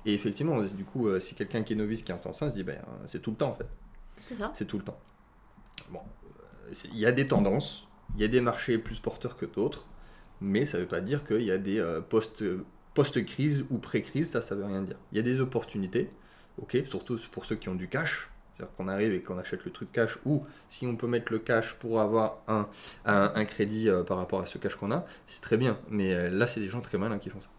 [0.05, 2.63] Et effectivement, du coup, euh, si quelqu'un qui est novice qui entend ça, se dit,
[2.63, 3.67] ben, euh, c'est tout le temps en fait.
[4.27, 4.51] c'est ça.
[4.55, 4.97] C'est tout le temps.
[5.91, 9.45] Bon, euh, il y a des tendances, il y a des marchés plus porteurs que
[9.45, 9.87] d'autres,
[10.39, 12.43] mais ça ne veut pas dire qu'il y a des euh, post-
[12.93, 14.95] post-crise ou pré-crise, ça, ça veut rien dire.
[15.11, 16.09] Il y a des opportunités,
[16.61, 19.71] ok, surtout pour ceux qui ont du cash, c'est-à-dire qu'on arrive et qu'on achète le
[19.71, 22.67] truc cash, ou si on peut mettre le cash pour avoir un,
[23.05, 26.29] un, crédit euh, par rapport à ce cash qu'on a, c'est très bien, mais euh,
[26.29, 27.49] là, c'est des gens très malins qui font ça.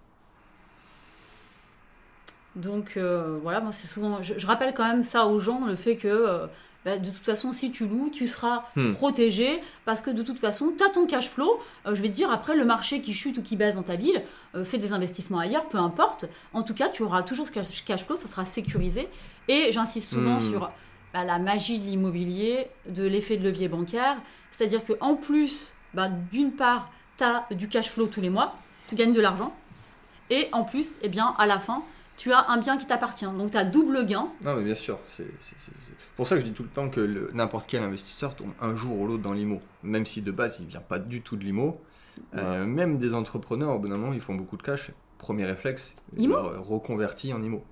[2.56, 4.22] Donc euh, voilà, moi c'est souvent.
[4.22, 6.48] Je, rappelle quand même ça aux gens, le fait que
[6.84, 8.92] bah, de toute façon, si tu loues, tu seras Hmm.
[8.92, 11.60] protégé parce que de toute façon, tu as ton cash flow.
[11.86, 13.96] Euh, je vais te dire, après le marché qui chute ou qui baisse dans ta
[13.96, 14.22] ville,
[14.54, 16.26] euh, fais des investissements ailleurs, peu importe.
[16.54, 19.08] En tout cas, tu auras toujours ce cash, flow, ça sera sécurisé.
[19.48, 20.50] Et j'insiste souvent Hmm.
[20.50, 20.70] sur
[21.12, 24.16] bah, la magie de l'immobilier, de l'effet de levier bancaire.
[24.52, 28.54] C'est-à-dire qu'en plus, bah, d'une part, tu as du cash flow tous les mois,
[28.88, 29.52] tu gagnes de l'argent.
[30.30, 31.82] Et en plus, eh bien, à la fin,
[32.20, 33.24] tu as un bien qui t'appartient.
[33.24, 34.28] Donc tu as double gain.
[34.44, 34.98] Non, mais bien sûr.
[35.08, 35.24] C'est
[36.16, 38.98] pour ça que je dis tout le temps que n'importe quel investisseur tombe un jour
[39.00, 39.62] ou l'autre dans l'IMO.
[39.82, 41.80] Même si de base, il vient pas du tout de l'IMO.
[42.36, 44.90] Euh, même des entrepreneurs, au bout d'un moment, ils font beaucoup de cash.
[45.16, 47.64] Premier réflexe, IMO reconverti en IMO.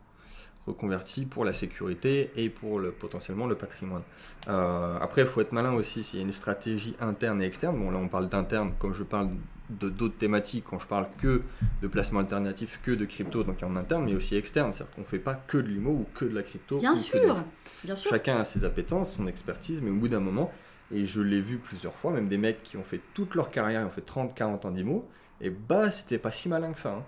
[0.67, 4.03] Reconverti pour la sécurité et pour le, potentiellement le patrimoine.
[4.49, 7.79] Euh, après, il faut être malin aussi s'il y a une stratégie interne et externe.
[7.79, 9.29] Bon, là, on parle d'interne, comme je parle
[9.71, 11.43] de d'autres thématiques, quand je parle que
[11.83, 14.73] de placement alternatif, que de crypto, donc en interne, mais aussi externe.
[14.73, 16.79] C'est-à-dire qu'on ne fait pas que de l'IMO ou que de la crypto.
[16.79, 17.41] Bien ou que sûr, de-
[17.85, 18.11] bien sûr.
[18.11, 20.51] Chacun a ses appétences, son expertise, mais au bout d'un moment,
[20.93, 23.83] et je l'ai vu plusieurs fois, même des mecs qui ont fait toute leur carrière,
[23.83, 25.07] ils ont fait 30-40 ans d'IMO,
[25.41, 26.95] et bah, c'était pas si malin que ça.
[26.95, 27.05] hein.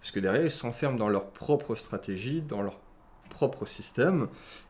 [0.00, 2.78] Parce que derrière, ils s'enferment dans leur propre stratégie, dans leur
[3.32, 4.28] propre système,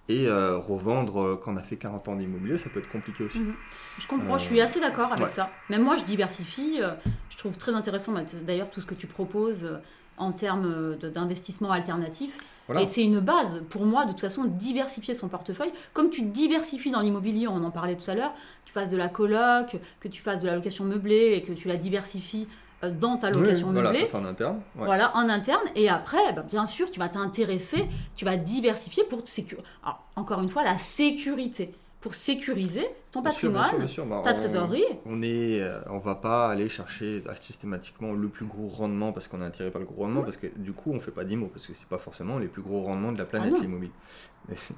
[0.09, 3.25] et euh, revendre euh, quand on a fait 40 ans d'immobilier, ça peut être compliqué
[3.25, 3.39] aussi.
[3.41, 3.55] Mhm.
[3.99, 5.31] Je comprends, Euh, je suis assez d'accord avec ouais.
[5.31, 5.51] ça.
[5.69, 6.79] Même moi, je diversifie.
[6.81, 6.93] euh,
[7.31, 9.79] Je trouve très intéressant bah, d'ailleurs tout ce que tu proposes euh,
[10.17, 12.37] en termes euh, d'investissement alternatif.
[12.69, 12.83] Voilà.
[12.83, 15.73] Et c'est une base pour moi, de toute façon, diversifier son portefeuille.
[15.95, 18.33] Comme tu diversifies dans l'immobilier, on en parlait tout à l'heure,
[18.65, 21.67] tu fasses de la coloc, que tu fasses de la location meublée et que tu
[21.69, 24.07] la diversifies euh, dans ta Oui, location voilà, meublée.
[24.07, 24.57] ça c'est en interne.
[24.77, 24.85] ouais.
[24.87, 25.63] Voilà, en interne.
[25.77, 29.67] Et après, bah, bien sûr, tu vas t'intéresser, tu vas diversifier pour sécuriser.
[30.17, 31.75] Encore une fois, la sécurité.
[32.03, 34.07] Pour sécuriser ton Bien sûr, bien sûr, patrimoine, bien sûr.
[34.07, 34.85] Bah, ta trésorerie.
[35.07, 39.29] On est, euh, on va pas aller chercher euh, systématiquement le plus gros rendement parce
[39.29, 41.47] qu'on est attiré par le gros rendement parce que du coup on fait pas d'IMO
[41.47, 43.93] parce que c'est pas forcément les plus gros rendements de la planète Ah l'immobilier.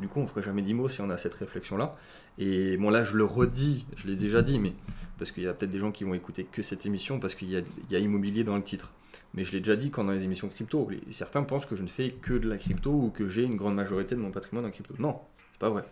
[0.00, 1.92] Du coup on ferait jamais d'IMO si on a cette réflexion là.
[2.36, 4.74] Et bon là je le redis, je l'ai déjà dit mais
[5.18, 7.48] parce qu'il y a peut-être des gens qui vont écouter que cette émission parce qu'il
[7.48, 8.92] y a, il y a immobilier dans le titre.
[9.32, 11.88] Mais je l'ai déjà dit quand dans les émissions crypto, certains pensent que je ne
[11.88, 14.70] fais que de la crypto ou que j'ai une grande majorité de mon patrimoine en
[14.70, 14.94] crypto.
[14.98, 15.20] Non,
[15.52, 15.84] c'est pas vrai.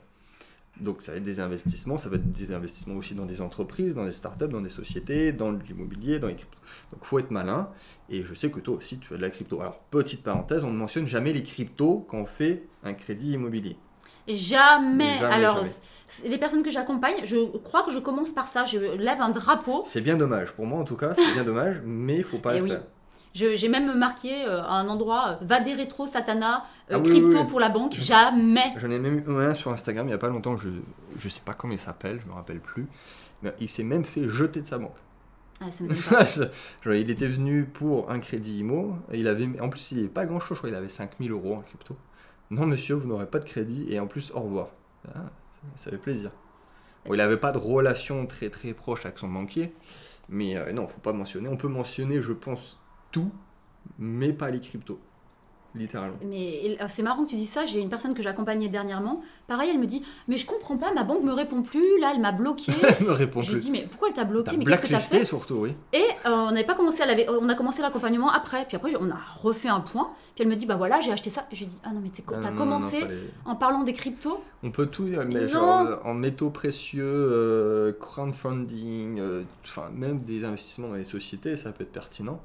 [0.81, 3.95] Donc ça va être des investissements, ça va être des investissements aussi dans des entreprises,
[3.95, 6.59] dans des startups, dans des sociétés, dans l'immobilier, dans les cryptos.
[6.93, 7.69] Donc faut être malin.
[8.09, 9.61] Et je sais que toi aussi tu as de la crypto.
[9.61, 13.77] Alors petite parenthèse, on ne mentionne jamais les cryptos quand on fait un crédit immobilier.
[14.27, 15.19] Jamais.
[15.19, 16.31] Jamais, Alors, jamais.
[16.31, 18.65] les personnes que j'accompagne, je crois que je commence par ça.
[18.65, 19.83] Je lève un drapeau.
[19.85, 20.53] C'est bien dommage.
[20.53, 22.71] Pour moi en tout cas, c'est bien dommage, mais il faut pas Eh le oui.
[22.71, 22.85] faire.
[23.35, 27.29] J'ai même marqué euh, à un endroit euh, Vade Retro Satana, euh, Ah oui, crypto
[27.29, 27.47] oui, oui.
[27.47, 27.95] pour la banque.
[27.95, 28.75] Jamais.
[28.77, 30.69] J'en ai même eu un sur Instagram il n'y a pas longtemps, je
[31.17, 32.87] je sais pas comment il s'appelle, je me rappelle plus.
[33.43, 34.97] Mais il s'est même fait jeter de sa banque.
[35.61, 35.67] Ah,
[36.27, 36.51] ça.
[36.83, 40.09] Genre, il était venu pour un crédit IMO, et il avait, en plus il n'avait
[40.09, 41.97] pas grand chose, je crois qu'il avait 5000 euros en crypto.
[42.51, 44.69] Non monsieur, vous n'aurez pas de crédit, et en plus au revoir.
[45.09, 45.21] Ah,
[45.53, 46.31] ça, ça fait plaisir.
[47.07, 49.73] Bon, il n'avait pas de relation très très proche avec son banquier,
[50.29, 51.49] mais euh, non, faut pas mentionner.
[51.49, 52.79] On peut mentionner, je pense,
[53.13, 53.31] tout,
[53.99, 54.99] mais pas les cryptos.
[55.75, 56.19] Littéralement.
[56.27, 57.65] Mais euh, c'est marrant que tu dis ça.
[57.65, 59.23] J'ai une personne que j'accompagnais dernièrement.
[59.47, 61.99] Pareil, elle me dit Mais je comprends pas, ma banque me répond plus.
[61.99, 62.73] Là, elle m'a bloqué.
[63.01, 63.61] Elle me répond J'ai plus.
[63.63, 64.51] dit Mais pourquoi elle t'a bloqué?
[64.51, 65.25] T'as Mais qu'est-ce que t'as fait?
[65.25, 65.75] surtout, oui.
[65.95, 68.67] Et euh, on n'avait pas commencé on a commencé l'accompagnement après.
[68.67, 70.11] Puis après, on a refait un point.
[70.35, 71.47] Puis elle me dit Bah voilà, j'ai acheté ça.
[71.51, 73.01] Je lui dis Ah non, mais co- Ah, t'as non, non, commencé
[73.47, 74.45] en parlant des cryptos?
[74.63, 80.21] On peut tout, euh, mais genre euh, en métaux précieux, euh, crowdfunding, euh, enfin même
[80.21, 82.41] des investissements dans les sociétés, ça peut être pertinent,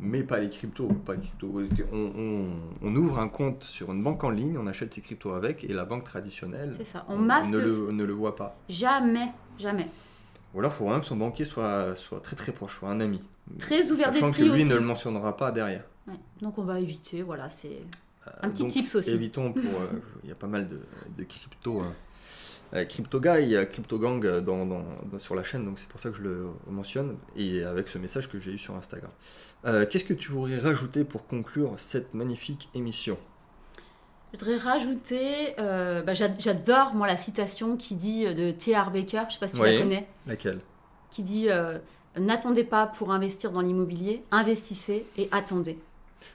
[0.00, 0.88] mais pas les cryptos.
[1.04, 1.50] Pas les cryptos.
[1.92, 2.50] On, on-
[2.82, 5.72] on ouvre un compte sur une banque en ligne, on achète ses cryptos avec, et
[5.72, 7.04] la banque traditionnelle, C'est ça.
[7.08, 7.50] On masque.
[7.50, 8.56] ne, le, ne le voit pas.
[8.68, 9.88] Jamais, jamais.
[10.54, 13.00] Ou alors il faut vraiment que son banquier soit, soit très très proche, soit un
[13.00, 13.20] ami.
[13.58, 14.64] Très ouvert Sachant que d'esprit lui aussi.
[14.66, 15.84] ne le mentionnera pas derrière.
[16.06, 16.14] Ouais.
[16.40, 17.22] Donc on va éviter.
[17.22, 17.78] Voilà, c'est.
[18.42, 19.10] Un petit donc, tips aussi.
[19.10, 19.62] Évitons pour.
[19.62, 19.86] euh,
[20.22, 20.80] Il y a pas mal de,
[21.16, 21.80] de crypto.
[21.80, 21.90] euh, euh,
[22.88, 26.00] crypto guy, a crypto gang euh, dans, dans- dans- sur la chaîne, donc c'est pour
[26.00, 29.10] ça que je le mentionne, et avec ce message que j'ai eu sur Instagram.
[29.66, 33.16] Euh, Qu'est-ce que tu voudrais rajouter pour conclure cette magnifique émission?
[34.32, 38.90] Je voudrais rajouter, euh, bah, j'a- j'adore moi la citation qui dit euh, de T.R.
[38.90, 39.72] Baker, je sais pas si tu Oui.
[39.74, 40.60] la connais, Laquelle?
[41.10, 41.78] Qui dit euh,
[42.18, 45.78] N'attendez pas pour investir dans l'immobilier, investissez et attendez.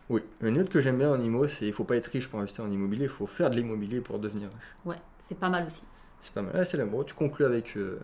[0.09, 2.39] Oui, une autre que j'aime bien en IMO, c'est il faut pas être riche pour
[2.39, 4.75] investir en immobilier, il faut faire de l'immobilier pour devenir riche.
[4.85, 4.95] Ouais,
[5.27, 5.83] c'est pas mal aussi.
[6.23, 6.53] C'est pas mal.
[6.55, 7.05] Ah, c'est l'amour.
[7.05, 7.99] Tu conclus avec, euh,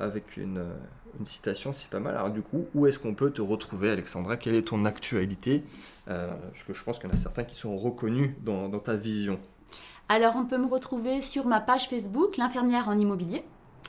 [0.00, 0.72] avec une, euh,
[1.20, 2.16] une citation, c'est pas mal.
[2.16, 4.36] Alors du coup, où est-ce qu'on peut te retrouver, Alexandra?
[4.36, 5.62] Quelle est ton actualité?
[6.08, 8.78] Euh, Parce que je pense qu'il y en a certains qui sont reconnus dans, dans
[8.80, 9.38] ta vision.
[10.08, 13.44] Alors on peut me retrouver sur ma page Facebook, l'infirmière en immobilier,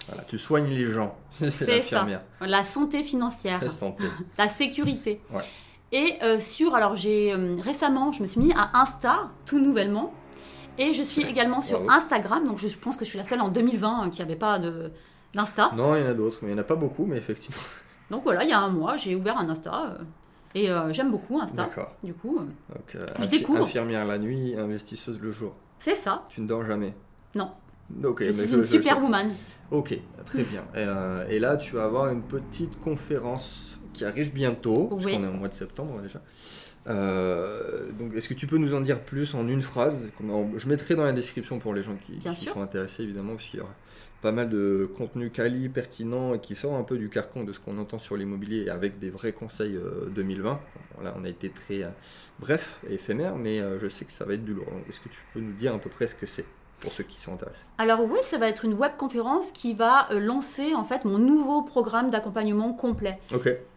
[0.07, 1.15] Voilà, tu soignes les gens.
[1.29, 2.21] c'est C'est l'infirmière.
[2.41, 4.03] la santé financière, La santé.
[4.37, 5.21] la sécurité.
[5.31, 5.43] Ouais.
[5.93, 10.13] Et euh, sur, alors j'ai euh, récemment, je me suis mis à Insta, tout nouvellement.
[10.79, 11.91] Et je suis également sur Bravo.
[12.03, 14.57] Instagram, donc je pense que je suis la seule en 2020 euh, qui n'avait pas
[14.59, 14.91] de-
[15.35, 15.71] d'Insta.
[15.75, 17.61] Non, il y en a d'autres, mais il n'y en a pas beaucoup, mais effectivement.
[18.09, 19.91] Donc voilà, il y a un mois, j'ai ouvert un Insta.
[19.99, 20.03] euh,
[20.55, 21.63] et euh, j'aime beaucoup Insta.
[21.65, 21.93] D'accord.
[22.01, 23.61] Du coup, euh, Donc, euh, Je découvre.
[23.63, 25.53] Infirmière la nuit, investisseuse le jour.
[25.77, 26.23] c'est ça.
[26.29, 26.95] Tu ne dors jamais.
[27.35, 27.51] Non.
[28.03, 29.29] Ok, je mais suis une je- superwoman.
[29.71, 30.63] Ok, très bien.
[30.75, 35.15] Et, et là, tu vas avoir une petite conférence qui arrive bientôt, parce Oui.
[35.17, 36.21] qu'on est au mois de septembre déjà.
[36.89, 40.09] Euh, donc, est-ce que tu peux nous en dire plus en une phrase
[40.57, 43.59] Je mettrai dans la description pour les gens qui, qui sont intéressés, évidemment, parce qu'il
[43.59, 43.75] y aura
[44.21, 47.59] pas mal de contenu quali, pertinent, et qui sort un peu du carcan de ce
[47.59, 50.59] qu'on entend sur l'immobilier, avec des vrais conseils euh, 2020.
[50.95, 51.89] Bon, là, on a été très euh,
[52.39, 54.67] bref et éphémère, mais euh, je sais que ça va être du lourd.
[54.89, 56.45] Est-ce que tu peux nous dire à peu près ce que c'est,
[56.79, 60.19] pour ceux qui sont intéressés Alors oui, ça va être une webconférence qui va euh,
[60.19, 63.19] lancer en fait mon nouveau programme d'accompagnement complet.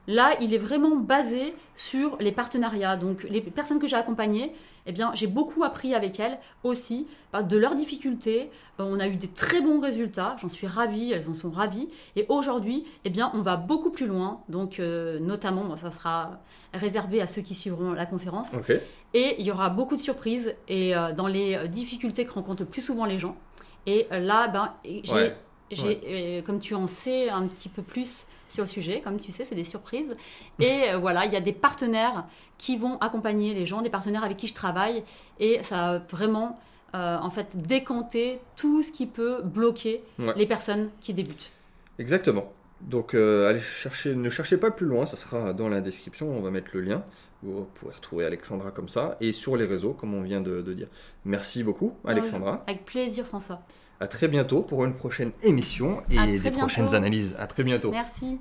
[0.08, 2.96] Là, il est vraiment basé sur les partenariats.
[2.96, 4.52] Donc, les personnes que j'ai accompagnées,
[4.86, 8.50] eh bien, j'ai beaucoup appris avec elles aussi par- de leurs difficultés.
[8.80, 10.34] Euh, On a eu des très bons résultats.
[10.40, 11.12] J'en suis ravie.
[11.12, 11.88] Elles en sont ravies.
[12.16, 14.40] Et aujourd'hui, eh bien, on va beaucoup plus loin.
[14.48, 16.40] Donc, euh, notamment, bon, ça sera
[16.74, 18.54] réservé à ceux qui suivront la conférence.
[19.14, 22.62] Et il y aura beaucoup de surprises et euh, dans les euh, difficultés que rencontrent
[22.62, 23.36] le plus souvent les gens.
[23.86, 25.36] Et euh, là, ben, j'ai, Ouais,
[25.70, 26.00] j'ai,
[26.38, 29.44] euh, comme tu en sais un petit peu plus sur le sujet, comme tu sais,
[29.44, 30.12] c'est des surprises.
[30.60, 32.24] Et voilà, il y a des partenaires
[32.58, 35.04] qui vont accompagner les gens, des partenaires avec qui je travaille.
[35.40, 36.54] Et ça va vraiment,
[36.92, 40.34] en fait, décanter tout ce qui peut bloquer Ouais.
[40.36, 41.50] les personnes qui débutent.
[41.98, 42.52] Exactement.
[42.82, 46.40] Donc euh, allez chercher, ne cherchez pas plus loin, ça sera dans la description, on
[46.42, 47.04] va mettre le lien.
[47.42, 50.72] Vous pouvez retrouver Alexandra comme ça, et sur les réseaux, comme on vient de, de
[50.74, 50.88] dire.
[51.24, 52.62] Merci beaucoup, Alexandra.
[52.66, 53.62] Avec plaisir, François.
[53.98, 56.58] À très bientôt pour une prochaine émission et des bientôt.
[56.58, 57.36] prochaines analyses.
[57.38, 57.90] À très bientôt.
[57.90, 58.38] Merci.